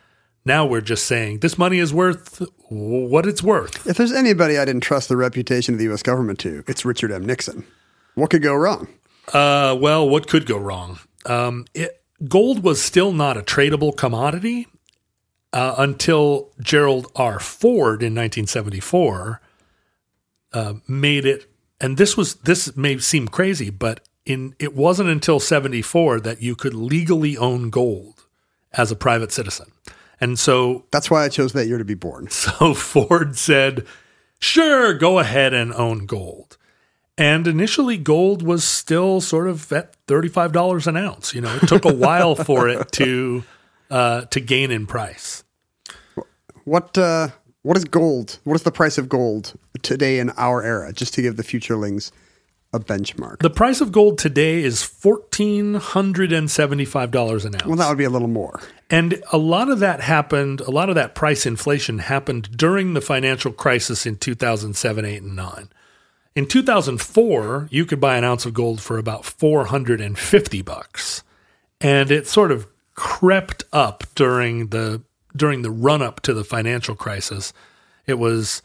[0.45, 3.87] Now we're just saying this money is worth what it's worth.
[3.87, 6.03] If there's anybody I didn't trust the reputation of the U.S.
[6.03, 7.25] government to, it's Richard M.
[7.25, 7.65] Nixon.
[8.15, 8.89] What could go wrong?
[9.33, 10.99] Uh, well, what could go wrong?
[11.27, 14.69] Um, it, gold was still not a tradable commodity
[15.53, 17.39] uh, until Gerald R.
[17.41, 19.41] Ford in 1974
[20.53, 21.51] uh, made it.
[21.81, 26.55] And this was this may seem crazy, but in it wasn't until 74 that you
[26.55, 28.25] could legally own gold
[28.73, 29.73] as a private citizen.
[30.21, 32.29] And so That's why I chose that year to be born.
[32.31, 33.87] so Ford said,
[34.39, 36.57] sure, go ahead and own gold.
[37.17, 41.33] And initially, gold was still sort of at thirty-five dollars an ounce.
[41.33, 43.45] You know, it took a while for it to
[43.89, 45.45] uh, to gain in price.
[46.65, 47.29] What uh,
[47.63, 48.41] what is gold?
[48.43, 50.93] What is the price of gold today in our era?
[50.93, 52.11] Just to give the futurelings
[52.75, 53.39] a benchmark.
[53.39, 57.65] The price of gold today is fourteen hundred and seventy-five dollars an ounce.
[57.67, 58.61] well, that would be a little more.
[58.91, 63.01] And a lot of that happened, a lot of that price inflation happened during the
[63.01, 65.69] financial crisis in 2007, 8, and 9.
[66.37, 71.23] In 2004, you could buy an ounce of gold for about 450 bucks.
[71.81, 75.03] And it sort of crept up during the
[75.37, 77.53] during the run up to the financial crisis.
[78.07, 78.63] It was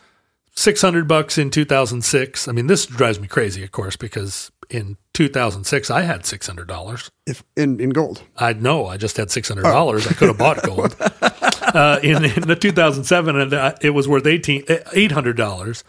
[0.59, 2.49] 600 bucks in 2006.
[2.49, 7.09] I mean, this drives me crazy, of course, because in 2006 I had $600.
[7.25, 8.23] If in, in gold.
[8.35, 10.05] I know I just had six hundred dollars.
[10.05, 10.97] I could have bought gold.
[11.01, 15.83] uh, in, in the 2007, and uh, it was worth eighteen eight hundred dollars.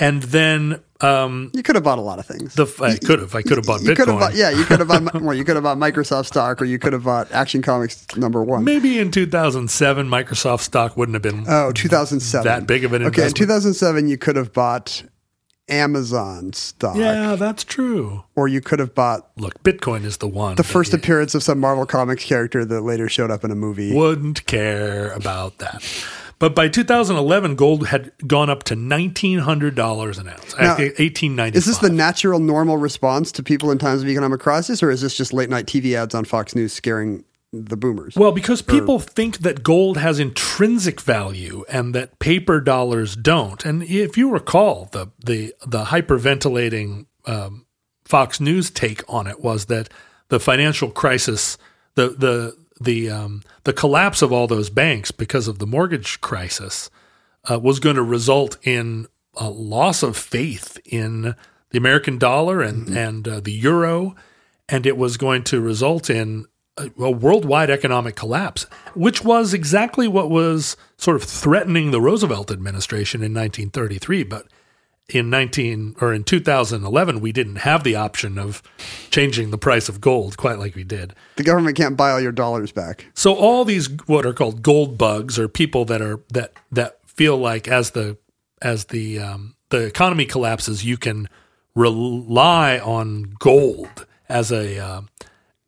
[0.00, 2.54] And then um, You could have bought a lot of things.
[2.54, 4.20] the I could have I could have bought you could have Bitcoin.
[4.20, 6.78] bought, yeah, you could have bought well, you could have bought Microsoft stock or you
[6.78, 8.62] could have bought Action Comics number 1.
[8.62, 11.44] Maybe in 2007, Microsoft stock wouldn't have been.
[11.48, 12.44] Oh, 2007.
[12.44, 13.18] That big of an investment.
[13.18, 15.02] Okay, in 2007 you could have bought
[15.70, 18.24] Amazon stock yeah, that's true.
[18.34, 20.54] or you could have bought Look, Bitcoin is the one.
[20.56, 23.54] the first you appearance of some Marvel Comics character that later showed up in a
[23.54, 23.92] movie.
[23.94, 25.82] wouldn't care about that.
[26.38, 30.56] But by 2011, gold had gone up to $1,900 an ounce.
[30.56, 31.56] Now, 1895.
[31.56, 35.00] Is this the natural, normal response to people in times of economic crisis, or is
[35.00, 38.14] this just late night TV ads on Fox News scaring the boomers?
[38.14, 43.64] Well, because people think that gold has intrinsic value and that paper dollars don't.
[43.64, 47.66] And if you recall, the the the hyperventilating um,
[48.04, 49.88] Fox News take on it was that
[50.28, 51.58] the financial crisis,
[51.94, 56.90] the the the um, the collapse of all those banks because of the mortgage crisis,
[57.50, 61.34] uh, was going to result in a loss of faith in
[61.70, 64.14] the American dollar and and uh, the euro,
[64.68, 68.64] and it was going to result in a, a worldwide economic collapse,
[68.94, 74.22] which was exactly what was sort of threatening the Roosevelt administration in 1933.
[74.24, 74.46] But
[75.08, 78.62] in 19 or in 2011, we didn't have the option of
[79.10, 81.14] changing the price of gold quite like we did.
[81.36, 83.06] the government can't buy all your dollars back.
[83.14, 87.36] So all these what are called gold bugs are people that are that that feel
[87.38, 88.18] like as the
[88.60, 91.28] as the um, the economy collapses, you can
[91.74, 95.02] rely on gold as a uh,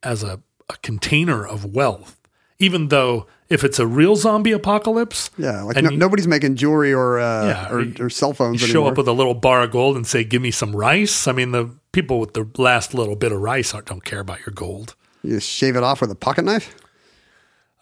[0.03, 2.20] as a, a container of wealth,
[2.61, 6.93] even though if it's a real zombie apocalypse, Yeah, like no, you- nobody's making jewelry
[6.95, 8.93] or uh, Yeah, or, or cell phones show anymore.
[8.93, 11.51] up with a little bar of gold and say, "Give me some rice." I mean,
[11.51, 14.95] the people with the last little bit of rice aren't- don't care about your gold.
[15.25, 16.75] you just shave it off with a pocket knife.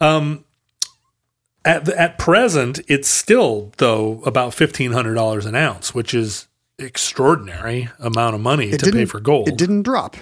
[0.01, 0.45] Um,
[1.64, 6.47] At the, at present, it's still though about fifteen hundred dollars an ounce, which is
[6.79, 9.49] extraordinary amount of money to pay for gold.
[9.49, 10.16] It didn't drop.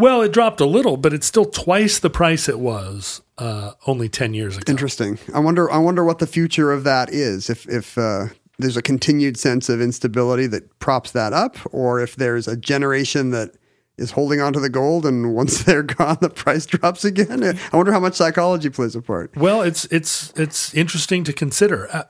[0.00, 4.08] Well, it dropped a little, but it's still twice the price it was uh, only
[4.08, 4.70] ten years ago.
[4.70, 5.18] Interesting.
[5.34, 5.70] I wonder.
[5.70, 7.50] I wonder what the future of that is.
[7.50, 8.28] If if uh,
[8.58, 13.30] there's a continued sense of instability that props that up, or if there's a generation
[13.32, 13.50] that
[13.98, 17.58] is holding on to the gold, and once they're gone, the price drops again.
[17.70, 19.36] I wonder how much psychology plays a part.
[19.36, 21.88] Well, it's it's it's interesting to consider.
[21.94, 22.04] Uh,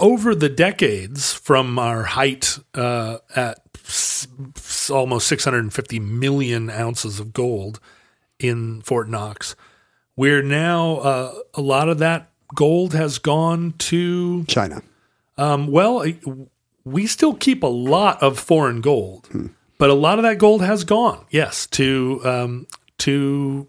[0.00, 3.63] over the decades from our height uh, at
[4.90, 7.80] almost 650 million ounces of gold
[8.38, 9.54] in Fort Knox,
[10.16, 14.82] we're now uh, a lot of that gold has gone to China.
[15.38, 16.04] um, well,
[16.84, 19.28] we still keep a lot of foreign gold,
[19.78, 21.24] but a lot of that gold has gone.
[21.30, 22.66] Yes, to um,
[22.98, 23.68] to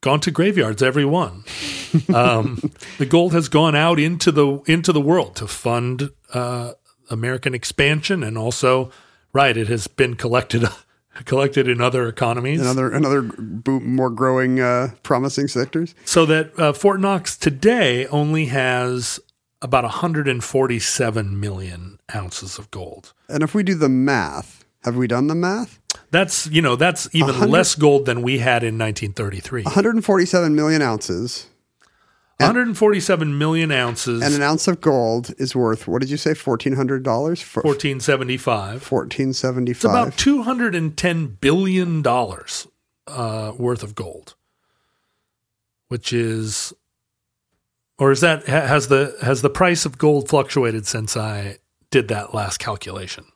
[0.00, 0.82] gone to graveyards.
[0.82, 1.44] Every one.
[2.14, 6.72] um, the gold has gone out into the into the world to fund uh,
[7.10, 8.90] American expansion, and also,
[9.32, 10.64] right, it has been collected
[11.24, 12.60] collected in other economies.
[12.60, 13.22] Another another
[13.66, 15.94] more growing, uh, promising sectors.
[16.04, 19.20] So that uh, Fort Knox today only has
[19.62, 23.12] about 147 million ounces of gold.
[23.28, 25.78] And if we do the math, have we done the math?
[26.10, 29.64] That's you know that's even less gold than we had in 1933.
[29.64, 31.46] 147 million ounces,
[32.40, 36.34] 147 million ounces, and an ounce of gold is worth what did you say?
[36.34, 38.82] Fourteen hundred dollars for 1475.
[38.82, 42.66] fourteen seventy It's about 210 billion dollars
[43.06, 44.34] uh, worth of gold,
[45.88, 46.72] which is,
[47.98, 51.58] or is that has the has the price of gold fluctuated since I
[51.90, 53.26] did that last calculation?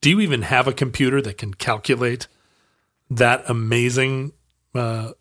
[0.00, 2.28] Do you even have a computer that can calculate
[3.10, 4.32] that amazing
[4.74, 5.12] uh,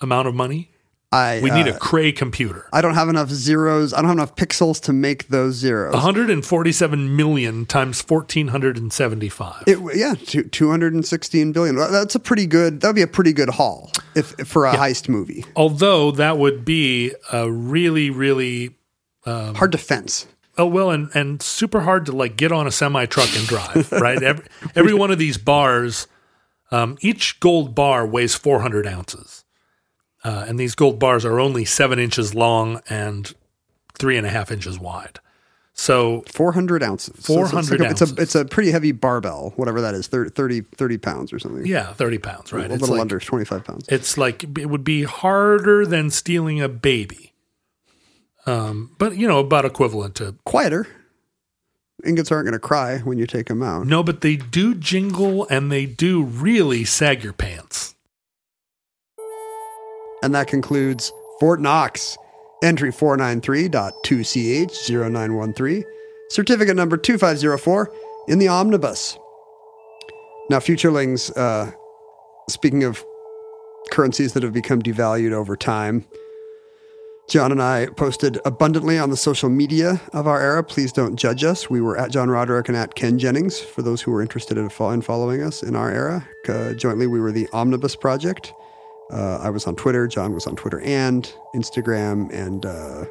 [0.00, 0.70] amount of money?
[1.12, 2.68] I We need uh, a Cray computer.
[2.72, 3.94] I don't have enough zeros.
[3.94, 5.94] I don't have enough pixels to make those zeros.
[5.94, 9.64] 147 million times 1475.
[9.66, 11.76] It, yeah, two, 216 billion.
[11.76, 12.80] That's a pretty good.
[12.80, 15.44] That would be a pretty good haul if, if for a heist movie.
[15.54, 18.76] Although that would be a really, really
[19.26, 20.26] Hard to fence.
[20.56, 23.90] oh well, and and super hard to like get on a semi truck and drive.
[24.00, 24.44] right, every,
[24.76, 26.06] every one of these bars,
[26.70, 29.44] um, each gold bar weighs 400 ounces,
[30.26, 33.32] uh, and these gold bars are only seven inches long and
[33.98, 35.20] three and a half inches wide.
[35.78, 37.24] So 400 ounces.
[37.26, 38.18] So it's- 400 it's, a, ounces.
[38.18, 41.66] it's a pretty heavy barbell, whatever that is, 30, 30, 30 pounds or something.
[41.66, 42.52] yeah, 30 pounds.
[42.52, 43.84] Right, a It's little like- under 25 pounds.
[43.88, 47.34] It's like it would be harder than stealing a baby.
[48.46, 50.86] Um, but you know, about equivalent to Quieter.
[52.04, 53.86] Ingots aren't going to cry when you take them out.
[53.86, 57.94] no, but they do jingle and they do really sag your pants.
[60.22, 62.16] And that concludes Fort Knox.
[62.62, 65.84] Entry 493.2CH0913.
[66.30, 67.92] Certificate number 2504
[68.28, 69.18] in the omnibus.
[70.48, 71.72] Now, futurelings, uh,
[72.48, 73.04] speaking of
[73.90, 76.06] currencies that have become devalued over time,
[77.28, 80.62] John and I posted abundantly on the social media of our era.
[80.62, 81.68] Please don't judge us.
[81.68, 84.68] We were at John Roderick and at Ken Jennings for those who were interested in,
[84.70, 86.28] following us in our era.
[86.48, 88.52] Uh, jointly, we were the Omnibus Project.
[89.12, 90.06] Uh, I was on Twitter.
[90.06, 93.04] John was on Twitter and Instagram and uh,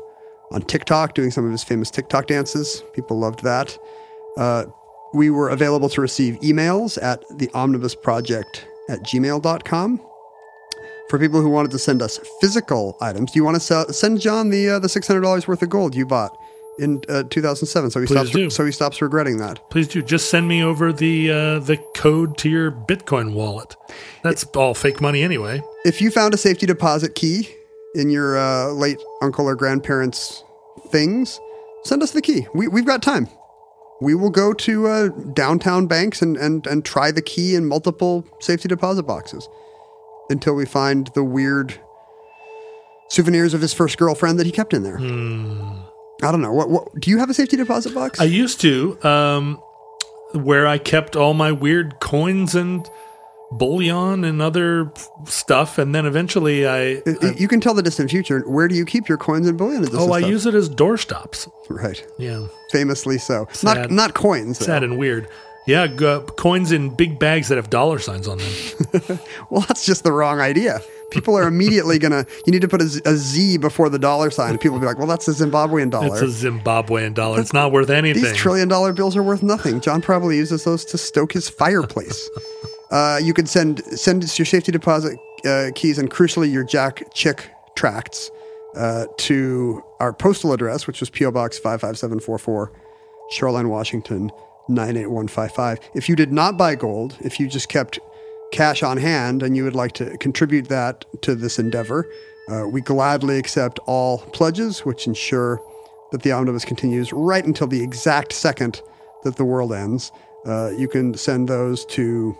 [0.52, 2.84] on TikTok doing some of his famous TikTok dances.
[2.94, 3.78] People loved that.
[4.38, 4.66] Uh,
[5.14, 10.02] we were available to receive emails at the Omnibus Project at gmail.com.
[11.10, 14.20] For people who wanted to send us physical items, do you want to sell, send
[14.20, 16.36] John the uh, the six hundred dollars worth of gold you bought
[16.80, 17.90] in uh, two thousand seven?
[17.92, 18.32] So he Please stops.
[18.32, 18.50] do.
[18.50, 19.70] So he stops regretting that.
[19.70, 23.76] Please do just send me over the uh, the code to your Bitcoin wallet.
[24.24, 25.62] That's all fake money anyway.
[25.86, 27.50] If you found a safety deposit key
[27.94, 30.44] in your uh, late uncle or grandparents'
[30.90, 31.40] things,
[31.84, 32.48] send us the key.
[32.54, 33.30] We, we've got time.
[34.02, 38.26] We will go to uh, downtown banks and, and, and try the key in multiple
[38.42, 39.48] safety deposit boxes
[40.30, 41.80] until we find the weird
[43.08, 44.98] souvenirs of his first girlfriend that he kept in there.
[46.24, 46.54] I don't know.
[46.54, 48.20] What, what do you have a safety deposit box?
[48.22, 49.56] I used to, um,
[50.34, 52.88] where I kept all my weird coins and
[53.52, 54.92] bullion and other
[55.26, 57.02] stuff, and then eventually I.
[57.06, 58.42] I- you can tell the distant future.
[58.42, 59.86] Where do you keep your coins and bullion?
[59.94, 60.30] Oh, I stuff?
[60.30, 61.50] use it as doorstops.
[61.70, 63.48] right, Yeah, famously so.
[63.52, 63.78] Sad.
[63.78, 64.60] Not not coins.
[64.60, 64.66] though.
[64.66, 65.28] sad and weird.
[65.68, 69.20] Yeah, g- coins in big bags that have dollar signs on them.
[69.50, 70.80] Well, that's just the wrong idea.
[71.12, 72.26] People are immediately gonna.
[72.46, 74.52] You need to put a, Z- a Z before the dollar sign.
[74.52, 77.40] and People will be like, "Well, that's a Zimbabwean dollar." It's a Zimbabwean dollar.
[77.40, 78.24] It's not worth anything.
[78.24, 79.82] These trillion dollar bills are worth nothing.
[79.82, 82.30] John probably uses those to stoke his fireplace.
[82.92, 87.50] uh, you can send send your safety deposit uh, keys and crucially your Jack Chick
[87.76, 88.32] tracts
[88.76, 92.72] uh, to our postal address, which was PO Box five five seven four four,
[93.32, 94.32] Shoreline, Washington
[94.68, 95.80] nine eight one five five.
[95.94, 98.00] If you did not buy gold, if you just kept
[98.56, 102.08] cash on hand and you would like to contribute that to this endeavor,
[102.50, 105.62] uh, we gladly accept all pledges, which ensure
[106.12, 108.82] that the omnibus continues right until the exact second
[109.24, 110.12] that the world ends.
[110.46, 112.34] Uh, you can send those to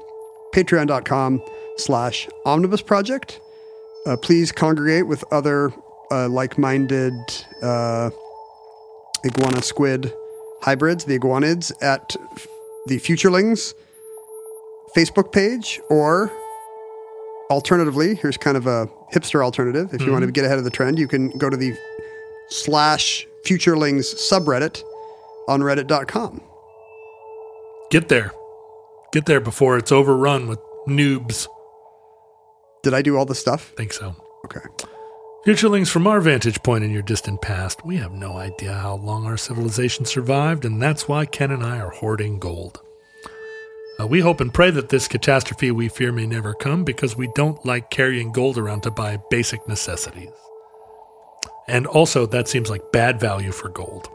[0.54, 1.42] patreon.com
[1.78, 3.42] slash omnibus project.
[4.06, 5.74] Uh, please congregate with other
[6.12, 7.14] uh, like-minded
[7.62, 8.10] uh,
[9.26, 10.14] iguana squid
[10.62, 12.16] hybrids, the iguanids, at
[12.86, 13.74] the Futurelings
[14.96, 16.32] Facebook page, or
[17.50, 19.94] alternatively, here's kind of a hipster alternative.
[19.94, 20.34] If you want to mm-hmm.
[20.34, 21.76] get ahead of the trend, you can go to the
[22.50, 24.84] slash Futurelings subreddit
[25.48, 26.42] on reddit.com.
[27.92, 28.32] Get there.
[29.12, 31.48] Get there before it's overrun with noobs.
[32.84, 33.72] Did I do all the stuff?
[33.78, 34.16] Think so.
[34.46, 34.62] Okay.
[35.46, 39.26] Futurelings, from our vantage point in your distant past, we have no idea how long
[39.26, 42.82] our civilization survived, and that's why Ken and I are hoarding gold.
[44.00, 47.30] Uh, we hope and pray that this catastrophe we fear may never come because we
[47.36, 50.30] don't like carrying gold around to buy basic necessities.
[51.68, 54.10] And also, that seems like bad value for gold.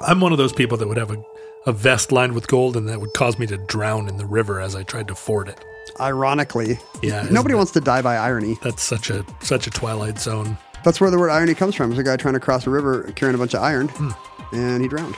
[0.00, 1.22] I'm one of those people that would have a,
[1.66, 4.60] a vest lined with gold and that would cause me to drown in the river
[4.60, 5.64] as I tried to ford it.
[5.98, 8.56] Ironically, Yeah, nobody wants to die by irony.
[8.62, 10.58] That's such a such a Twilight Zone.
[10.84, 11.90] That's where the word irony comes from.
[11.90, 14.10] There's a guy trying to cross a river carrying a bunch of iron, Hmm.
[14.52, 15.14] and he drowned.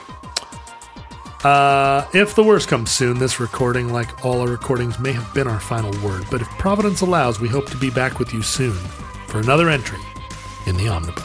[1.47, 5.47] Uh, if the worst comes soon, this recording, like all our recordings, may have been
[5.47, 6.27] our final word.
[6.29, 8.75] But if Providence allows, we hope to be back with you soon
[9.29, 10.01] for another entry
[10.67, 11.23] in the omnibus.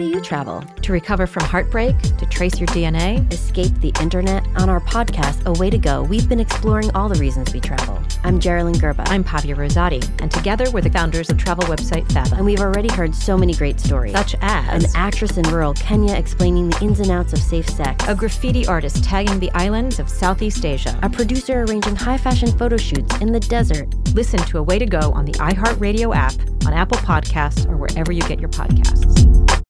[0.00, 0.62] Do you travel?
[0.80, 4.46] To recover from heartbreak, to trace your DNA, Escape the internet?
[4.56, 8.02] On our podcast, A Way to Go, we've been exploring all the reasons we travel.
[8.24, 9.02] I'm Jeralyn Gerba.
[9.10, 12.38] I'm Pavia Rosati, and together we're the founders of travel website Fathom.
[12.38, 14.12] and we've already heard so many great stories.
[14.14, 18.02] Such as An actress in rural Kenya explaining the ins and outs of safe sex.
[18.08, 20.98] a graffiti artist tagging the islands of Southeast Asia.
[21.02, 23.86] a producer arranging high fashion photo shoots in the desert.
[24.14, 26.32] Listen to A Way to Go on the iHeartRadio app,
[26.66, 29.39] on Apple Podcasts, or wherever you get your podcasts.